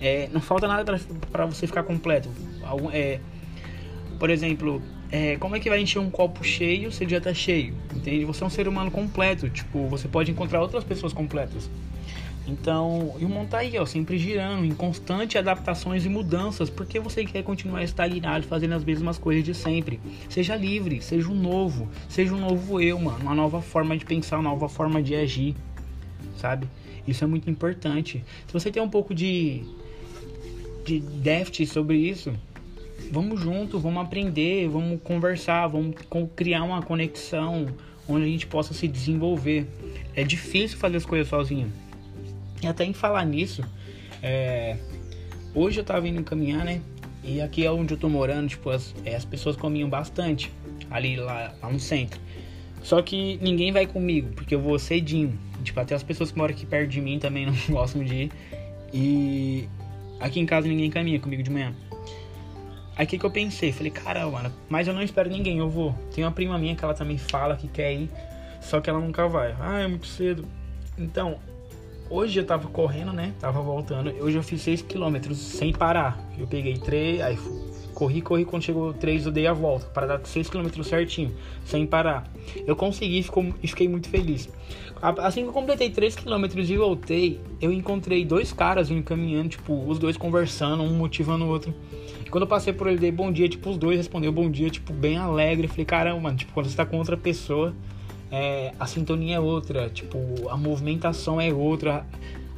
É, 0.00 0.28
não 0.32 0.40
falta 0.40 0.66
nada 0.66 0.98
para 1.30 1.46
você 1.46 1.66
ficar 1.66 1.84
completo. 1.84 2.28
É, 2.92 3.20
por 4.18 4.28
exemplo, 4.28 4.82
é, 5.10 5.36
como 5.36 5.54
é 5.54 5.60
que 5.60 5.68
vai 5.68 5.80
encher 5.80 6.00
um 6.00 6.10
copo 6.10 6.42
cheio 6.42 6.90
se 6.90 7.08
já 7.08 7.20
tá 7.20 7.32
cheio? 7.32 7.74
Entende? 7.94 8.24
Você 8.24 8.42
é 8.42 8.46
um 8.46 8.50
ser 8.50 8.66
humano 8.66 8.90
completo. 8.90 9.48
Tipo, 9.48 9.86
você 9.86 10.08
pode 10.08 10.30
encontrar 10.30 10.60
outras 10.60 10.84
pessoas 10.84 11.12
completas. 11.12 11.70
Então, 12.46 13.16
e 13.18 13.24
o 13.24 13.28
mundo 13.28 13.48
tá 13.48 13.58
aí, 13.58 13.76
ó, 13.76 13.84
sempre 13.84 14.18
girando, 14.18 14.64
em 14.64 14.72
constante 14.72 15.36
adaptações 15.36 16.06
e 16.06 16.08
mudanças, 16.08 16.70
porque 16.70 17.00
você 17.00 17.24
quer 17.24 17.42
continuar 17.42 17.82
estagnado, 17.82 18.46
fazendo 18.46 18.74
as 18.74 18.84
mesmas 18.84 19.18
coisas 19.18 19.42
de 19.42 19.52
sempre. 19.52 19.98
Seja 20.28 20.54
livre, 20.54 21.02
seja 21.02 21.28
um 21.28 21.34
novo, 21.34 21.88
seja 22.08 22.32
um 22.32 22.40
novo 22.40 22.80
eu, 22.80 23.00
mano, 23.00 23.18
uma 23.20 23.34
nova 23.34 23.60
forma 23.60 23.96
de 23.96 24.04
pensar, 24.04 24.36
uma 24.36 24.50
nova 24.50 24.68
forma 24.68 25.02
de 25.02 25.16
agir, 25.16 25.56
sabe? 26.36 26.68
Isso 27.06 27.24
é 27.24 27.26
muito 27.26 27.50
importante. 27.50 28.24
Se 28.46 28.52
você 28.52 28.70
tem 28.70 28.82
um 28.82 28.88
pouco 28.88 29.12
de 29.12 29.64
de 30.84 31.00
déficit 31.00 31.66
sobre 31.66 31.96
isso, 31.96 32.32
vamos 33.10 33.40
junto, 33.40 33.76
vamos 33.76 34.04
aprender, 34.04 34.68
vamos 34.68 35.02
conversar, 35.02 35.66
vamos 35.66 35.96
criar 36.36 36.62
uma 36.62 36.80
conexão 36.80 37.66
onde 38.08 38.24
a 38.24 38.28
gente 38.28 38.46
possa 38.46 38.72
se 38.72 38.86
desenvolver. 38.86 39.66
É 40.14 40.22
difícil 40.22 40.78
fazer 40.78 40.98
as 40.98 41.04
coisas 41.04 41.26
sozinho. 41.26 41.72
E 42.66 42.68
até 42.68 42.84
em 42.84 42.92
falar 42.92 43.24
nisso, 43.24 43.62
é... 44.20 44.76
hoje 45.54 45.78
eu 45.78 45.84
tava 45.84 46.08
indo 46.08 46.22
caminhar, 46.24 46.64
né? 46.64 46.82
E 47.22 47.40
aqui 47.40 47.64
é 47.64 47.70
onde 47.70 47.94
eu 47.94 47.98
tô 47.98 48.08
morando, 48.08 48.48
tipo, 48.48 48.70
as, 48.70 48.92
é, 49.04 49.14
as 49.14 49.24
pessoas 49.24 49.54
comiam 49.54 49.88
bastante. 49.88 50.50
Ali 50.90 51.16
lá, 51.16 51.54
lá 51.62 51.70
no 51.70 51.78
centro. 51.78 52.20
Só 52.82 53.00
que 53.02 53.38
ninguém 53.40 53.70
vai 53.70 53.86
comigo, 53.86 54.32
porque 54.34 54.54
eu 54.54 54.60
vou 54.60 54.78
cedinho. 54.80 55.38
Tipo, 55.62 55.78
até 55.78 55.94
as 55.94 56.02
pessoas 56.02 56.32
que 56.32 56.38
moram 56.38 56.52
aqui 56.52 56.66
perto 56.66 56.88
de 56.88 57.00
mim 57.00 57.20
também 57.20 57.46
não 57.46 57.54
gostam 57.70 58.02
de 58.02 58.14
ir. 58.14 58.32
E 58.92 59.68
aqui 60.18 60.40
em 60.40 60.46
casa 60.46 60.66
ninguém 60.66 60.90
caminha 60.90 61.20
comigo 61.20 61.44
de 61.44 61.50
manhã. 61.50 61.72
Aí 62.96 63.06
que, 63.06 63.16
que 63.16 63.26
eu 63.26 63.30
pensei? 63.30 63.70
Falei, 63.70 63.92
caramba, 63.92 64.42
mano, 64.42 64.54
mas 64.68 64.88
eu 64.88 64.94
não 64.94 65.02
espero 65.02 65.30
ninguém, 65.30 65.58
eu 65.58 65.70
vou. 65.70 65.94
Tem 66.12 66.24
uma 66.24 66.32
prima 66.32 66.58
minha 66.58 66.74
que 66.74 66.84
ela 66.84 66.94
também 66.94 67.18
fala 67.18 67.56
que 67.56 67.68
quer 67.68 67.92
ir, 67.92 68.10
só 68.60 68.80
que 68.80 68.90
ela 68.90 68.98
nunca 68.98 69.28
vai. 69.28 69.54
Ah, 69.60 69.80
é 69.80 69.86
muito 69.86 70.06
cedo. 70.08 70.44
Então, 70.98 71.38
hoje 72.10 72.38
eu 72.38 72.44
tava 72.44 72.68
correndo, 72.68 73.12
né? 73.12 73.32
Tava 73.40 73.60
voltando. 73.60 74.10
Hoje 74.22 74.36
eu 74.36 74.42
fiz 74.42 74.62
6 74.62 74.82
km 74.82 75.32
sem 75.34 75.72
parar. 75.72 76.18
Eu 76.38 76.46
peguei 76.46 76.78
3, 76.78 77.20
aí 77.20 77.38
corri, 77.94 78.20
corri, 78.20 78.44
quando 78.44 78.62
chegou 78.62 78.92
3 78.92 79.26
eu 79.26 79.32
dei 79.32 79.46
a 79.46 79.54
volta 79.54 79.86
para 79.86 80.06
dar 80.06 80.20
6 80.22 80.50
km 80.50 80.82
certinho, 80.82 81.34
sem 81.64 81.86
parar. 81.86 82.30
Eu 82.66 82.76
consegui 82.76 83.24
e 83.62 83.68
fiquei 83.68 83.88
muito 83.88 84.08
feliz. 84.08 84.48
Assim 85.00 85.42
que 85.42 85.48
eu 85.48 85.52
completei 85.52 85.90
3 85.90 86.16
km 86.16 86.44
e 86.58 86.76
voltei, 86.76 87.40
eu 87.60 87.72
encontrei 87.72 88.24
dois 88.24 88.52
caras 88.52 88.88
vindo 88.88 89.02
caminhando, 89.02 89.50
tipo, 89.50 89.84
os 89.86 89.98
dois 89.98 90.16
conversando, 90.16 90.82
um 90.82 90.94
motivando 90.94 91.44
o 91.44 91.48
outro. 91.48 91.74
E 92.24 92.28
quando 92.28 92.42
eu 92.42 92.48
passei 92.48 92.72
por 92.72 92.86
ele, 92.86 92.98
dei 92.98 93.12
bom 93.12 93.32
dia, 93.32 93.48
tipo, 93.48 93.70
os 93.70 93.78
dois 93.78 93.96
respondeu 93.96 94.32
bom 94.32 94.50
dia, 94.50 94.68
tipo, 94.68 94.92
bem 94.92 95.16
alegre. 95.16 95.68
falei, 95.68 95.84
caramba, 95.84 96.20
mano, 96.20 96.36
tipo, 96.36 96.52
quando 96.52 96.68
você 96.68 96.76
tá 96.76 96.84
com 96.84 96.98
outra 96.98 97.16
pessoa, 97.16 97.74
é, 98.30 98.72
a 98.78 98.86
sintonia 98.86 99.36
é 99.36 99.40
outra, 99.40 99.88
tipo, 99.88 100.18
a 100.48 100.56
movimentação 100.56 101.40
é 101.40 101.52
outra, 101.52 102.06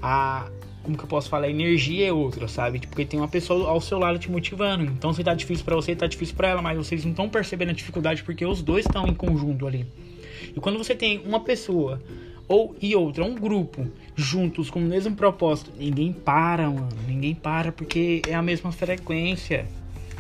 a, 0.02 0.48
como 0.82 0.96
que 0.96 1.04
eu 1.04 1.08
posso 1.08 1.28
falar, 1.28 1.46
a 1.46 1.50
energia 1.50 2.08
é 2.08 2.12
outra, 2.12 2.48
sabe? 2.48 2.78
Tipo, 2.78 2.92
porque 2.92 3.04
tem 3.04 3.20
uma 3.20 3.28
pessoa 3.28 3.68
ao 3.68 3.80
seu 3.80 3.98
lado 3.98 4.18
te 4.18 4.30
motivando. 4.30 4.84
Então, 4.84 5.12
se 5.12 5.22
tá 5.22 5.34
difícil 5.34 5.64
para 5.64 5.76
você, 5.76 5.94
tá 5.94 6.06
difícil 6.06 6.34
para 6.34 6.48
ela, 6.48 6.62
mas 6.62 6.78
vocês 6.78 7.04
não 7.04 7.10
estão 7.10 7.28
percebendo 7.28 7.70
a 7.70 7.74
dificuldade 7.74 8.22
porque 8.22 8.44
os 8.44 8.62
dois 8.62 8.86
estão 8.86 9.06
em 9.06 9.14
conjunto 9.14 9.66
ali. 9.66 9.86
E 10.56 10.60
quando 10.60 10.78
você 10.78 10.94
tem 10.94 11.20
uma 11.26 11.40
pessoa 11.40 12.00
ou 12.48 12.74
e 12.80 12.96
outra, 12.96 13.22
um 13.22 13.34
grupo 13.34 13.86
juntos 14.16 14.70
com 14.70 14.78
o 14.78 14.82
mesmo 14.82 15.14
propósito, 15.14 15.70
ninguém 15.78 16.12
para, 16.12 16.70
mano. 16.70 16.88
Ninguém 17.06 17.34
para 17.34 17.70
porque 17.70 18.22
é 18.26 18.34
a 18.34 18.42
mesma 18.42 18.72
frequência. 18.72 19.66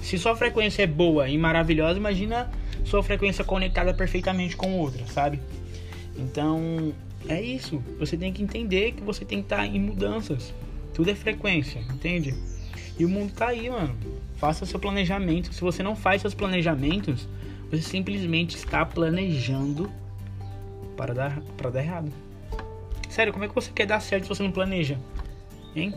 Se 0.02 0.18
sua 0.18 0.36
frequência 0.36 0.82
é 0.82 0.86
boa 0.86 1.28
e 1.28 1.38
maravilhosa, 1.38 1.98
imagina 1.98 2.50
sua 2.84 3.02
frequência 3.02 3.44
conectada 3.44 3.92
perfeitamente 3.94 4.56
com 4.56 4.78
outra, 4.78 5.06
sabe? 5.06 5.40
Então, 6.16 6.92
é 7.28 7.40
isso. 7.40 7.82
Você 7.98 8.16
tem 8.16 8.32
que 8.32 8.42
entender 8.42 8.92
que 8.92 9.02
você 9.02 9.24
tem 9.24 9.38
que 9.38 9.46
estar 9.46 9.58
tá 9.58 9.66
em 9.66 9.80
mudanças. 9.80 10.54
Tudo 10.94 11.10
é 11.10 11.14
frequência, 11.14 11.80
entende? 11.80 12.34
E 12.98 13.04
o 13.04 13.08
mundo 13.08 13.32
tá 13.32 13.48
aí, 13.48 13.70
mano. 13.70 13.96
Faça 14.36 14.66
seu 14.66 14.78
planejamento. 14.78 15.52
Se 15.52 15.60
você 15.60 15.82
não 15.82 15.94
faz 15.94 16.20
seus 16.20 16.34
planejamentos, 16.34 17.28
você 17.70 17.82
simplesmente 17.82 18.56
está 18.56 18.84
planejando 18.84 19.90
para 20.96 21.14
dar, 21.14 21.40
para 21.56 21.70
dar 21.70 21.82
errado. 21.82 22.12
Sério, 23.08 23.32
como 23.32 23.44
é 23.44 23.48
que 23.48 23.54
você 23.54 23.70
quer 23.70 23.86
dar 23.86 24.00
certo 24.00 24.24
se 24.24 24.28
você 24.28 24.42
não 24.42 24.52
planeja? 24.52 24.98
Hein? 25.74 25.94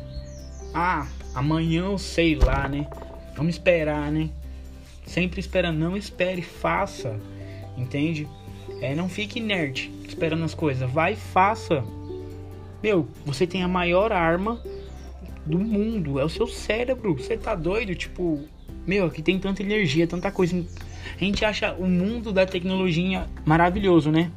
Ah, 0.74 1.08
amanhã 1.34 1.86
eu 1.86 1.98
sei 1.98 2.36
lá, 2.36 2.68
né? 2.68 2.88
Vamos 3.36 3.56
esperar, 3.56 4.12
né? 4.12 4.30
Sempre 5.12 5.42
esperando. 5.42 5.78
Não 5.78 5.98
espere, 5.98 6.42
faça. 6.42 7.20
Entende? 7.78 8.26
É, 8.82 8.96
não 8.96 9.10
fique 9.10 9.40
inerte 9.40 9.92
esperando 10.08 10.46
as 10.46 10.56
coisas. 10.56 10.90
Vai 10.90 11.16
faça. 11.16 11.84
Meu, 12.82 13.06
você 13.26 13.46
tem 13.46 13.62
a 13.62 13.68
maior 13.68 14.14
arma 14.14 14.64
do 15.46 15.60
mundo. 15.60 16.18
É 16.18 16.24
o 16.24 16.30
seu 16.30 16.48
cérebro. 16.48 17.14
Você 17.14 17.36
tá 17.36 17.56
doido? 17.56 17.94
Tipo, 17.94 18.40
meu, 18.88 19.06
aqui 19.06 19.22
tem 19.22 19.38
tanta 19.38 19.62
energia, 19.62 20.08
tanta 20.08 20.32
coisa. 20.32 20.66
A 21.20 21.24
gente 21.24 21.44
acha 21.44 21.74
o 21.74 21.88
mundo 21.88 22.32
da 22.32 22.46
tecnologia 22.46 23.28
maravilhoso, 23.46 24.12
né? 24.12 24.32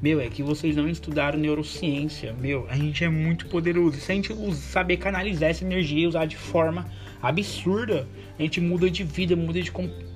Meu, 0.00 0.20
é 0.20 0.28
que 0.28 0.44
vocês 0.44 0.76
não 0.76 0.88
estudaram 0.88 1.40
neurociência. 1.40 2.32
Meu, 2.40 2.68
a 2.70 2.76
gente 2.76 3.02
é 3.02 3.08
muito 3.08 3.46
poderoso. 3.48 3.98
Se 3.98 4.12
a 4.12 4.14
gente 4.14 4.32
saber 4.54 4.96
canalizar 4.98 5.50
essa 5.50 5.64
energia 5.64 6.04
e 6.04 6.06
usar 6.06 6.24
de 6.24 6.36
forma 6.36 6.86
absurda, 7.20 8.06
a 8.38 8.42
gente 8.42 8.60
muda 8.60 8.88
de 8.88 9.02
vida, 9.02 9.34
muda 9.34 9.60
de 9.60 9.72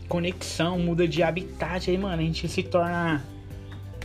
conexão, 0.08 0.78
muda 0.78 1.06
de 1.06 1.23
habitat. 1.23 1.90
Aí, 1.90 1.99
mano, 1.99 2.23
a 2.23 2.25
gente 2.25 2.49
se 2.49 2.62
torna 2.62 3.25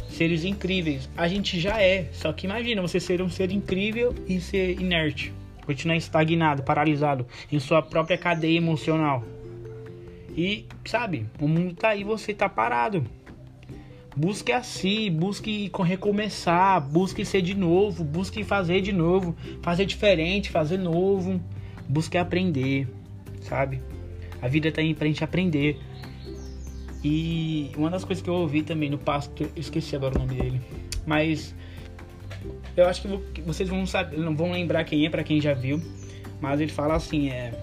seres 0.09 0.43
incríveis. 0.43 1.09
A 1.15 1.27
gente 1.27 1.59
já 1.59 1.81
é. 1.81 2.09
Só 2.13 2.33
que 2.33 2.45
imagina 2.45 2.81
você 2.81 2.99
ser 2.99 3.21
um 3.21 3.29
ser 3.29 3.51
incrível 3.51 4.13
e 4.27 4.39
ser 4.39 4.79
inerte. 4.79 5.33
Continuar 5.65 5.97
estagnado, 5.97 6.63
paralisado 6.63 7.27
em 7.51 7.59
sua 7.59 7.81
própria 7.81 8.17
cadeia 8.17 8.57
emocional. 8.57 9.23
E, 10.35 10.65
sabe, 10.85 11.25
o 11.39 11.47
mundo 11.47 11.75
tá 11.75 11.89
aí, 11.89 12.03
você 12.03 12.33
tá 12.33 12.49
parado. 12.49 13.05
Busque 14.15 14.51
assim, 14.51 15.11
busque 15.11 15.71
recomeçar, 15.83 16.81
busque 16.81 17.23
ser 17.23 17.41
de 17.41 17.53
novo, 17.53 18.03
busque 18.03 18.43
fazer 18.43 18.81
de 18.81 18.91
novo, 18.91 19.35
fazer 19.61 19.85
diferente, 19.85 20.49
fazer 20.49 20.77
novo, 20.77 21.39
busque 21.87 22.17
aprender, 22.17 22.87
sabe? 23.41 23.81
A 24.41 24.47
vida 24.47 24.71
tá 24.71 24.81
aí 24.81 24.93
pra 24.93 25.07
gente 25.07 25.23
aprender. 25.23 25.79
E 27.03 27.71
uma 27.77 27.89
das 27.89 28.03
coisas 28.03 28.21
que 28.21 28.29
eu 28.29 28.33
ouvi 28.33 28.61
também 28.61 28.89
no 28.89 28.97
pasto, 28.97 29.43
eu 29.43 29.51
esqueci 29.55 29.95
agora 29.95 30.15
o 30.15 30.19
nome 30.19 30.35
dele, 30.35 30.61
mas 31.05 31.55
eu 32.75 32.85
acho 32.87 33.01
que 33.33 33.41
vocês 33.41 33.69
vão 33.69 33.85
saber, 33.85 34.17
não 34.17 34.35
vão 34.35 34.51
lembrar 34.51 34.83
quem 34.83 35.05
é 35.05 35.09
para 35.09 35.23
quem 35.23 35.39
já 35.39 35.53
viu, 35.53 35.81
mas 36.41 36.59
ele 36.59 36.71
fala 36.71 36.95
assim, 36.95 37.29
é 37.29 37.53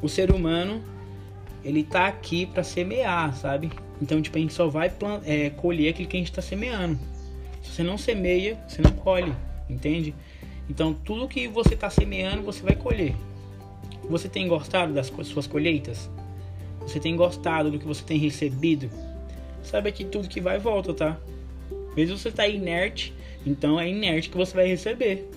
o 0.00 0.08
ser 0.08 0.30
humano 0.30 0.82
ele 1.64 1.82
tá 1.82 2.06
aqui 2.06 2.46
para 2.46 2.62
semear, 2.62 3.34
sabe? 3.34 3.70
Então, 4.00 4.22
tipo, 4.22 4.38
a 4.38 4.40
gente 4.40 4.52
só 4.52 4.68
vai 4.68 4.92
é, 5.24 5.50
colher 5.50 5.90
aquilo 5.90 6.08
que 6.08 6.16
a 6.16 6.20
gente 6.20 6.30
está 6.30 6.40
semeando. 6.40 6.98
Se 7.62 7.72
você 7.72 7.82
não 7.82 7.98
semeia, 7.98 8.58
você 8.66 8.80
não 8.80 8.92
colhe, 8.92 9.34
entende? 9.68 10.14
Então, 10.70 10.94
tudo 10.94 11.26
que 11.26 11.48
você 11.48 11.74
está 11.74 11.90
semeando, 11.90 12.42
você 12.42 12.62
vai 12.62 12.76
colher. 12.76 13.14
Você 14.08 14.28
tem 14.28 14.46
gostado 14.46 14.94
das 14.94 15.12
suas 15.24 15.46
colheitas? 15.46 16.08
Você 16.88 16.98
tem 16.98 17.14
gostado 17.14 17.70
do 17.70 17.78
que 17.78 17.84
você 17.84 18.02
tem 18.02 18.18
recebido, 18.18 18.90
sabe 19.62 19.92
que 19.92 20.04
tudo 20.04 20.28
que 20.28 20.40
vai 20.40 20.56
e 20.56 20.58
volta, 20.58 20.94
tá? 20.94 21.18
Mesmo 21.94 22.16
você 22.16 22.30
tá 22.30 22.48
inerte, 22.48 23.12
então 23.44 23.78
é 23.78 23.88
inerte 23.88 24.30
que 24.30 24.36
você 24.36 24.54
vai 24.54 24.66
receber. 24.66 25.28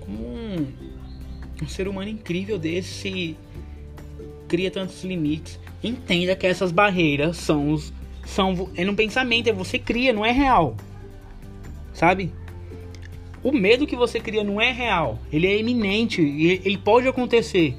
Como 0.00 0.18
um, 0.18 0.66
um 1.62 1.68
ser 1.68 1.88
humano 1.88 2.08
incrível 2.08 2.58
desse 2.58 3.36
cria 4.46 4.70
tantos 4.70 5.02
limites. 5.04 5.58
Entenda 5.82 6.34
que 6.36 6.46
essas 6.46 6.72
barreiras 6.72 7.36
são 7.36 7.72
os 7.72 7.92
são 8.24 8.70
é 8.76 8.84
no 8.84 8.94
pensamento, 8.94 9.48
é 9.48 9.52
você 9.52 9.78
cria, 9.78 10.12
não 10.12 10.24
é 10.24 10.30
real. 10.30 10.76
Sabe? 11.94 12.32
O 13.42 13.52
medo 13.52 13.86
que 13.86 13.96
você 13.96 14.20
cria 14.20 14.44
não 14.44 14.60
é 14.60 14.70
real, 14.70 15.18
ele 15.32 15.46
é 15.46 15.58
iminente, 15.58 16.20
ele 16.20 16.76
pode 16.76 17.08
acontecer 17.08 17.76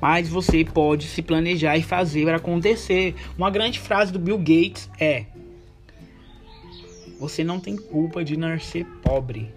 mas 0.00 0.28
você 0.28 0.64
pode 0.64 1.06
se 1.06 1.22
planejar 1.22 1.76
e 1.76 1.82
fazer 1.82 2.28
acontecer. 2.28 3.14
Uma 3.36 3.50
grande 3.50 3.80
frase 3.80 4.12
do 4.12 4.18
Bill 4.18 4.38
Gates 4.38 4.90
é: 4.98 5.26
Você 7.18 7.42
não 7.42 7.58
tem 7.58 7.76
culpa 7.76 8.24
de 8.24 8.36
nascer 8.36 8.84
pobre, 9.02 9.50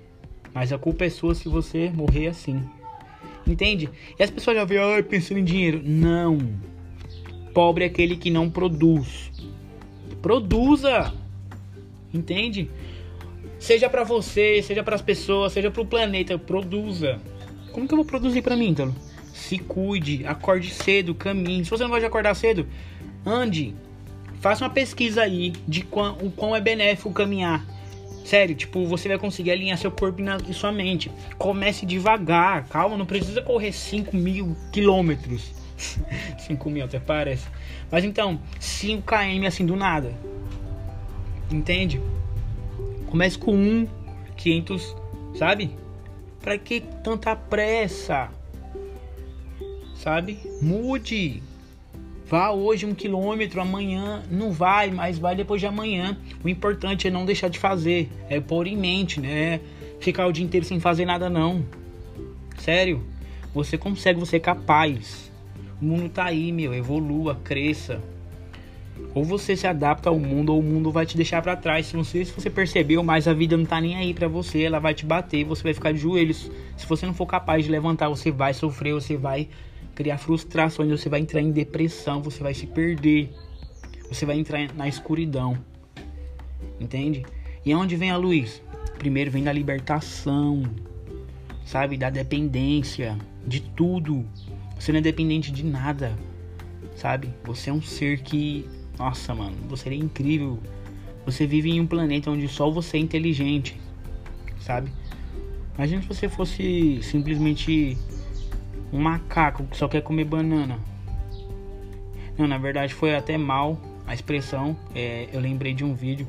mas 0.53 0.71
a 0.71 0.77
culpa 0.77 1.05
é 1.05 1.09
sua 1.09 1.35
se 1.35 1.49
você 1.49 1.89
morrer 1.89 2.27
assim. 2.27 2.63
Entende? 3.45 3.89
E 4.17 4.23
as 4.23 4.29
pessoas 4.29 4.55
já 4.57 4.63
ah, 4.63 5.03
pensando 5.03 5.39
em 5.39 5.43
dinheiro. 5.43 5.81
Não. 5.83 6.37
Pobre 7.53 7.83
é 7.83 7.87
aquele 7.87 8.15
que 8.15 8.29
não 8.29 8.49
produz. 8.49 9.31
Produza. 10.21 11.13
Entende? 12.13 12.69
Seja 13.59 13.89
para 13.89 14.03
você, 14.03 14.61
seja 14.61 14.83
para 14.83 14.95
as 14.95 15.01
pessoas, 15.01 15.51
seja 15.51 15.69
para 15.69 15.81
o 15.81 15.85
planeta, 15.85 16.37
produza. 16.37 17.19
Como 17.71 17.87
que 17.87 17.93
eu 17.93 17.97
vou 17.97 18.05
produzir 18.05 18.41
para 18.41 18.55
mim, 18.55 18.69
então? 18.69 18.95
Se 19.39 19.57
cuide, 19.57 20.25
acorde 20.27 20.69
cedo, 20.69 21.15
caminhe. 21.15 21.63
Se 21.63 21.71
você 21.71 21.83
não 21.83 21.89
gosta 21.89 22.01
de 22.01 22.07
acordar 22.07 22.35
cedo, 22.35 22.67
ande. 23.25 23.73
Faça 24.39 24.63
uma 24.63 24.69
pesquisa 24.69 25.21
aí 25.21 25.51
de 25.67 25.83
quão, 25.83 26.17
o 26.21 26.31
quão 26.31 26.55
é 26.55 26.61
benéfico 26.61 27.11
caminhar. 27.11 27.65
Sério, 28.23 28.55
tipo, 28.55 28.85
você 28.85 29.07
vai 29.07 29.17
conseguir 29.17 29.51
alinhar 29.51 29.77
seu 29.77 29.91
corpo 29.91 30.21
e, 30.21 30.23
na, 30.23 30.37
e 30.47 30.53
sua 30.53 30.71
mente. 30.71 31.11
Comece 31.37 31.85
devagar, 31.85 32.67
calma, 32.67 32.95
não 32.95 33.05
precisa 33.05 33.41
correr 33.41 33.71
5 33.71 34.15
mil 34.15 34.55
quilômetros. 34.71 35.51
5 36.37 36.69
mil 36.69 36.85
até 36.85 36.99
parece. 36.99 37.47
Mas 37.89 38.03
então, 38.03 38.39
5 38.59 39.01
km 39.01 39.45
assim 39.47 39.65
do 39.65 39.75
nada. 39.75 40.13
Entende? 41.51 41.99
Comece 43.07 43.37
com 43.37 43.53
1, 43.53 43.87
500, 44.37 44.95
sabe? 45.35 45.71
Pra 46.39 46.57
que 46.57 46.81
tanta 47.03 47.35
pressa? 47.35 48.29
Sabe? 50.09 50.39
Mude. 50.59 51.43
Vá 52.25 52.49
hoje 52.49 52.83
um 52.85 52.95
quilômetro, 52.95 53.61
amanhã 53.61 54.23
não 54.29 54.51
vai, 54.51 54.89
mas 54.89 55.19
vai 55.19 55.35
depois 55.35 55.61
de 55.61 55.67
amanhã. 55.67 56.17
O 56.43 56.49
importante 56.49 57.07
é 57.07 57.11
não 57.11 57.25
deixar 57.25 57.47
de 57.47 57.59
fazer, 57.59 58.09
é 58.27 58.39
pôr 58.39 58.65
em 58.65 58.75
mente, 58.75 59.19
né? 59.19 59.59
Ficar 59.99 60.25
o 60.25 60.31
dia 60.31 60.43
inteiro 60.43 60.65
sem 60.65 60.79
fazer 60.79 61.05
nada 61.05 61.29
não. 61.29 61.63
Sério. 62.57 63.03
Você 63.53 63.77
consegue, 63.77 64.19
você 64.19 64.37
é 64.37 64.39
capaz. 64.39 65.31
O 65.79 65.85
mundo 65.85 66.09
tá 66.09 66.25
aí, 66.25 66.51
meu. 66.51 66.73
Evolua, 66.73 67.35
cresça. 67.43 68.01
Ou 69.13 69.23
você 69.23 69.55
se 69.55 69.65
adapta 69.65 70.09
ao 70.09 70.19
mundo, 70.19 70.53
ou 70.53 70.59
o 70.59 70.63
mundo 70.63 70.91
vai 70.91 71.05
te 71.05 71.15
deixar 71.15 71.41
para 71.41 71.55
trás. 71.55 71.93
Não 71.93 72.03
sei 72.03 72.25
se 72.25 72.31
você 72.31 72.49
percebeu, 72.49 73.03
mas 73.03 73.27
a 73.27 73.33
vida 73.33 73.55
não 73.57 73.65
tá 73.65 73.79
nem 73.79 73.95
aí 73.95 74.13
para 74.13 74.27
você. 74.27 74.63
Ela 74.63 74.79
vai 74.79 74.93
te 74.93 75.05
bater, 75.05 75.43
você 75.43 75.63
vai 75.63 75.73
ficar 75.73 75.91
de 75.91 75.99
joelhos. 75.99 76.49
Se 76.77 76.87
você 76.87 77.05
não 77.05 77.13
for 77.13 77.25
capaz 77.25 77.65
de 77.65 77.71
levantar, 77.71 78.09
você 78.09 78.31
vai 78.31 78.53
sofrer, 78.53 78.93
você 78.93 79.15
vai 79.15 79.47
criar 79.99 80.17
frustrações, 80.17 80.89
você 80.89 81.09
vai 81.09 81.19
entrar 81.19 81.41
em 81.41 81.51
depressão, 81.51 82.21
você 82.21 82.41
vai 82.41 82.53
se 82.53 82.65
perder. 82.65 83.33
Você 84.07 84.25
vai 84.25 84.39
entrar 84.39 84.73
na 84.73 84.87
escuridão. 84.87 85.57
Entende? 86.79 87.25
E 87.65 87.75
onde 87.75 87.97
vem 87.97 88.09
a 88.09 88.15
luz? 88.15 88.63
Primeiro 88.97 89.29
vem 89.29 89.43
da 89.43 89.51
libertação, 89.51 90.63
sabe? 91.65 91.97
Da 91.97 92.09
dependência 92.09 93.17
de 93.45 93.59
tudo. 93.59 94.25
Você 94.79 94.93
não 94.93 94.99
é 94.99 95.01
dependente 95.01 95.51
de 95.51 95.65
nada, 95.65 96.17
sabe? 96.95 97.33
Você 97.43 97.69
é 97.69 97.73
um 97.73 97.81
ser 97.81 98.21
que, 98.21 98.65
nossa, 98.97 99.35
mano, 99.35 99.57
você 99.67 99.89
é 99.89 99.95
incrível. 99.95 100.59
Você 101.25 101.45
vive 101.45 101.71
em 101.71 101.81
um 101.81 101.85
planeta 101.85 102.31
onde 102.31 102.47
só 102.47 102.71
você 102.71 102.95
é 102.95 103.01
inteligente, 103.01 103.77
sabe? 104.61 104.89
Imagina 105.75 106.01
se 106.01 106.07
você 106.07 106.29
fosse 106.29 107.01
simplesmente 107.03 107.97
um 108.91 108.99
macaco 108.99 109.63
que 109.65 109.77
só 109.77 109.87
quer 109.87 110.01
comer 110.01 110.25
banana. 110.25 110.79
Não, 112.37 112.47
na 112.47 112.57
verdade 112.57 112.93
foi 112.93 113.15
até 113.15 113.37
mal 113.37 113.79
a 114.07 114.13
expressão. 114.13 114.75
É, 114.95 115.27
eu 115.31 115.39
lembrei 115.39 115.73
de 115.73 115.83
um 115.83 115.93
vídeo 115.93 116.27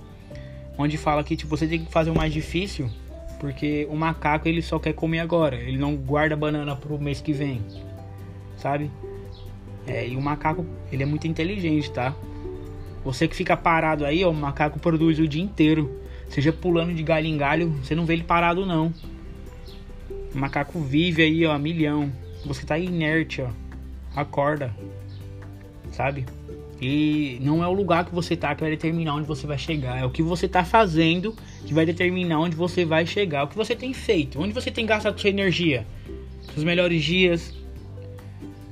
onde 0.76 0.96
fala 0.96 1.22
que 1.22 1.36
tipo, 1.36 1.56
você 1.56 1.66
tem 1.66 1.84
que 1.84 1.92
fazer 1.92 2.10
o 2.10 2.14
mais 2.14 2.32
difícil, 2.32 2.88
porque 3.38 3.86
o 3.90 3.96
macaco 3.96 4.48
ele 4.48 4.62
só 4.62 4.78
quer 4.78 4.94
comer 4.94 5.20
agora, 5.20 5.56
ele 5.56 5.78
não 5.78 5.94
guarda 5.94 6.34
banana 6.34 6.74
pro 6.74 6.98
mês 6.98 7.20
que 7.20 7.32
vem, 7.32 7.62
sabe? 8.56 8.90
É, 9.86 10.08
e 10.08 10.16
o 10.16 10.20
macaco 10.20 10.64
ele 10.90 11.02
é 11.02 11.06
muito 11.06 11.26
inteligente, 11.26 11.90
tá? 11.90 12.14
Você 13.04 13.26
que 13.26 13.34
fica 13.34 13.56
parado 13.56 14.04
aí, 14.04 14.24
ó, 14.24 14.30
o 14.30 14.34
macaco 14.34 14.78
produz 14.78 15.18
o 15.18 15.28
dia 15.28 15.42
inteiro, 15.42 15.90
seja 16.28 16.52
pulando 16.52 16.94
de 16.94 17.02
galho 17.02 17.26
em 17.26 17.36
galho, 17.36 17.70
você 17.82 17.94
não 17.94 18.06
vê 18.06 18.14
ele 18.14 18.24
parado 18.24 18.66
não. 18.66 18.92
O 20.34 20.38
macaco 20.38 20.78
vive 20.80 21.22
aí, 21.22 21.44
ó, 21.46 21.58
milhão. 21.58 22.12
Você 22.44 22.64
tá 22.64 22.78
inerte, 22.78 23.42
ó. 23.42 23.50
Acorda. 24.14 24.75
Sabe? 25.92 26.26
E 26.80 27.38
não 27.42 27.62
é 27.62 27.68
o 27.68 27.73
lugar 27.73 28.06
que 28.06 28.14
você 28.14 28.35
tá 28.35 28.54
que 28.54 28.62
vai 28.62 28.70
determinar 28.70 29.14
onde 29.14 29.26
você 29.26 29.47
vai 29.47 29.59
chegar. 29.59 30.00
É 30.00 30.04
o 30.04 30.11
que 30.11 30.23
você 30.23 30.49
tá 30.49 30.64
fazendo 30.64 31.37
que 31.66 31.75
vai 31.75 31.85
determinar 31.85 32.40
onde 32.40 32.56
você 32.56 32.85
vai 32.85 33.06
chegar. 33.06 33.44
O 33.44 33.49
que 33.49 33.56
você 33.56 33.76
tem 33.76 33.92
feito. 33.92 34.40
Onde 34.40 34.54
você 34.54 34.70
tem 34.70 34.87
gastado 34.87 35.20
sua 35.20 35.28
energia. 35.28 35.87
Seus 36.54 36.64
melhores 36.64 37.04
dias. 37.04 37.54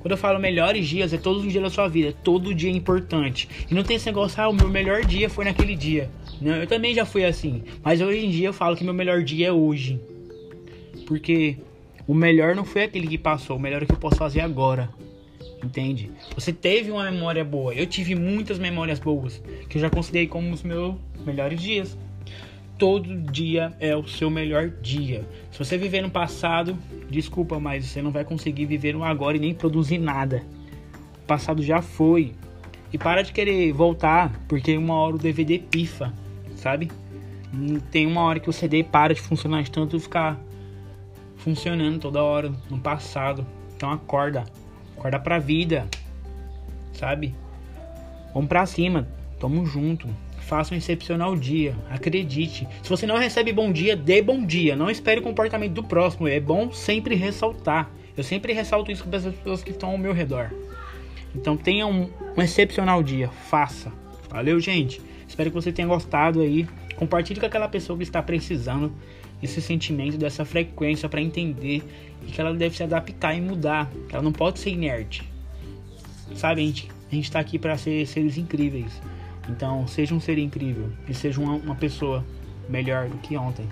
Quando 0.00 0.12
eu 0.12 0.16
falo 0.16 0.38
melhores 0.38 0.86
dias, 0.86 1.12
é 1.12 1.18
todos 1.18 1.44
os 1.44 1.52
dias 1.52 1.62
da 1.62 1.70
sua 1.70 1.86
vida. 1.86 2.14
Todo 2.24 2.54
dia 2.54 2.70
é 2.70 2.72
importante. 2.72 3.48
E 3.70 3.74
não 3.74 3.82
tem 3.82 3.96
esse 3.96 4.06
negócio, 4.06 4.42
ah, 4.42 4.48
o 4.48 4.54
meu 4.54 4.68
melhor 4.68 5.04
dia 5.04 5.28
foi 5.28 5.44
naquele 5.44 5.74
dia. 5.74 6.10
Não, 6.40 6.56
eu 6.56 6.66
também 6.66 6.94
já 6.94 7.04
fui 7.04 7.24
assim. 7.24 7.62
Mas 7.82 8.00
hoje 8.00 8.24
em 8.24 8.30
dia 8.30 8.48
eu 8.48 8.52
falo 8.52 8.76
que 8.76 8.84
meu 8.84 8.94
melhor 8.94 9.22
dia 9.22 9.48
é 9.48 9.52
hoje. 9.52 10.00
Porque 11.06 11.58
o 12.08 12.14
melhor 12.14 12.56
não 12.56 12.64
foi 12.64 12.82
aquele 12.82 13.06
que 13.06 13.18
passou. 13.18 13.56
O 13.56 13.60
melhor 13.60 13.82
é 13.82 13.84
o 13.84 13.86
que 13.86 13.94
eu 13.94 13.98
posso 13.98 14.16
fazer 14.16 14.40
agora 14.40 14.90
entende? 15.64 16.10
Você 16.34 16.52
teve 16.52 16.90
uma 16.90 17.10
memória 17.10 17.44
boa. 17.44 17.74
Eu 17.74 17.86
tive 17.86 18.14
muitas 18.14 18.58
memórias 18.58 18.98
boas 18.98 19.42
que 19.68 19.76
eu 19.76 19.82
já 19.82 19.90
considerei 19.90 20.26
como 20.26 20.52
os 20.52 20.62
meus 20.62 20.94
melhores 21.24 21.60
dias. 21.60 21.96
Todo 22.78 23.16
dia 23.32 23.72
é 23.80 23.96
o 23.96 24.06
seu 24.06 24.30
melhor 24.30 24.70
dia. 24.70 25.26
Se 25.50 25.58
você 25.58 25.76
viver 25.76 26.00
no 26.00 26.10
passado, 26.10 26.78
desculpa, 27.10 27.58
mas 27.58 27.84
você 27.84 28.00
não 28.00 28.12
vai 28.12 28.24
conseguir 28.24 28.66
viver 28.66 28.94
no 28.94 29.02
agora 29.02 29.36
e 29.36 29.40
nem 29.40 29.52
produzir 29.52 29.98
nada. 29.98 30.44
O 31.24 31.26
passado 31.26 31.62
já 31.62 31.82
foi. 31.82 32.34
E 32.92 32.96
para 32.96 33.22
de 33.22 33.32
querer 33.32 33.72
voltar, 33.72 34.32
porque 34.48 34.76
uma 34.78 34.94
hora 34.94 35.16
o 35.16 35.18
DVD 35.18 35.58
pifa, 35.58 36.12
sabe? 36.54 36.90
Tem 37.90 38.06
uma 38.06 38.22
hora 38.22 38.38
que 38.38 38.48
o 38.48 38.52
CD 38.52 38.84
para 38.84 39.12
de 39.12 39.20
funcionar 39.20 39.62
de 39.62 39.70
tanto 39.70 39.98
ficar 39.98 40.40
funcionando 41.38 42.00
toda 42.00 42.22
hora 42.22 42.52
no 42.70 42.78
passado. 42.78 43.46
Então 43.76 43.90
acorda. 43.90 44.44
Acorda 44.96 45.18
pra 45.18 45.38
vida. 45.38 45.86
Sabe? 46.92 47.34
Vamos 48.34 48.48
pra 48.48 48.66
cima. 48.66 49.08
Tamo 49.38 49.64
junto. 49.64 50.08
Faça 50.40 50.74
um 50.74 50.78
excepcional 50.78 51.36
dia. 51.36 51.76
Acredite. 51.90 52.66
Se 52.82 52.88
você 52.88 53.06
não 53.06 53.16
recebe 53.16 53.52
bom 53.52 53.72
dia, 53.72 53.94
dê 53.94 54.20
bom 54.20 54.44
dia. 54.44 54.74
Não 54.74 54.90
espere 54.90 55.20
o 55.20 55.22
comportamento 55.22 55.72
do 55.72 55.84
próximo. 55.84 56.26
É 56.26 56.40
bom 56.40 56.72
sempre 56.72 57.14
ressaltar. 57.14 57.90
Eu 58.16 58.24
sempre 58.24 58.52
ressalto 58.52 58.90
isso 58.90 59.04
com 59.04 59.14
as 59.14 59.24
pessoas 59.24 59.62
que 59.62 59.70
estão 59.70 59.90
ao 59.90 59.98
meu 59.98 60.12
redor. 60.12 60.50
Então 61.34 61.56
tenha 61.56 61.86
um, 61.86 62.10
um 62.36 62.42
excepcional 62.42 63.02
dia. 63.02 63.28
Faça. 63.28 63.92
Valeu, 64.28 64.58
gente. 64.58 65.00
Espero 65.26 65.50
que 65.50 65.54
você 65.54 65.70
tenha 65.70 65.86
gostado 65.86 66.40
aí. 66.40 66.66
Compartilhe 66.96 67.38
com 67.38 67.46
aquela 67.46 67.68
pessoa 67.68 67.96
que 67.96 68.02
está 68.02 68.20
precisando 68.20 68.92
esse 69.42 69.60
sentimento, 69.60 70.18
dessa 70.18 70.44
frequência 70.44 71.08
para 71.08 71.20
entender 71.20 71.82
e 72.26 72.30
que 72.30 72.40
ela 72.40 72.54
deve 72.54 72.76
se 72.76 72.82
adaptar 72.82 73.34
e 73.34 73.40
mudar. 73.40 73.90
Ela 74.10 74.22
não 74.22 74.32
pode 74.32 74.58
ser 74.58 74.70
inerte. 74.70 75.22
Sabe, 76.34 76.62
a 76.62 76.66
gente, 76.66 76.88
a 77.10 77.14
gente 77.14 77.30
tá 77.30 77.40
aqui 77.40 77.58
para 77.58 77.76
ser 77.76 78.06
seres 78.06 78.36
incríveis. 78.36 79.00
Então, 79.48 79.86
seja 79.86 80.14
um 80.14 80.20
ser 80.20 80.38
incrível 80.38 80.90
e 81.08 81.14
seja 81.14 81.40
uma, 81.40 81.54
uma 81.54 81.74
pessoa 81.74 82.24
melhor 82.68 83.08
do 83.08 83.16
que 83.18 83.36
ontem. 83.36 83.66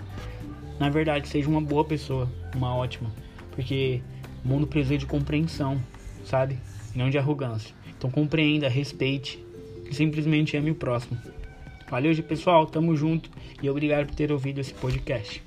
Na 0.78 0.88
verdade, 0.88 1.28
seja 1.28 1.48
uma 1.48 1.60
boa 1.60 1.84
pessoa, 1.84 2.30
uma 2.54 2.74
ótima. 2.74 3.10
Porque 3.50 4.00
o 4.44 4.48
mundo 4.48 4.66
precisa 4.66 4.98
de 4.98 5.06
compreensão, 5.06 5.80
sabe? 6.24 6.58
Não 6.94 7.10
de 7.10 7.18
arrogância. 7.18 7.74
Então 7.96 8.10
compreenda, 8.10 8.68
respeite 8.68 9.42
e 9.90 9.94
simplesmente 9.94 10.56
ame 10.56 10.70
o 10.70 10.74
próximo. 10.74 11.18
Valeu, 11.90 12.14
pessoal, 12.22 12.66
tamo 12.66 12.96
junto 12.96 13.30
e 13.62 13.70
obrigado 13.70 14.06
por 14.06 14.14
ter 14.14 14.32
ouvido 14.32 14.60
esse 14.60 14.74
podcast. 14.74 15.45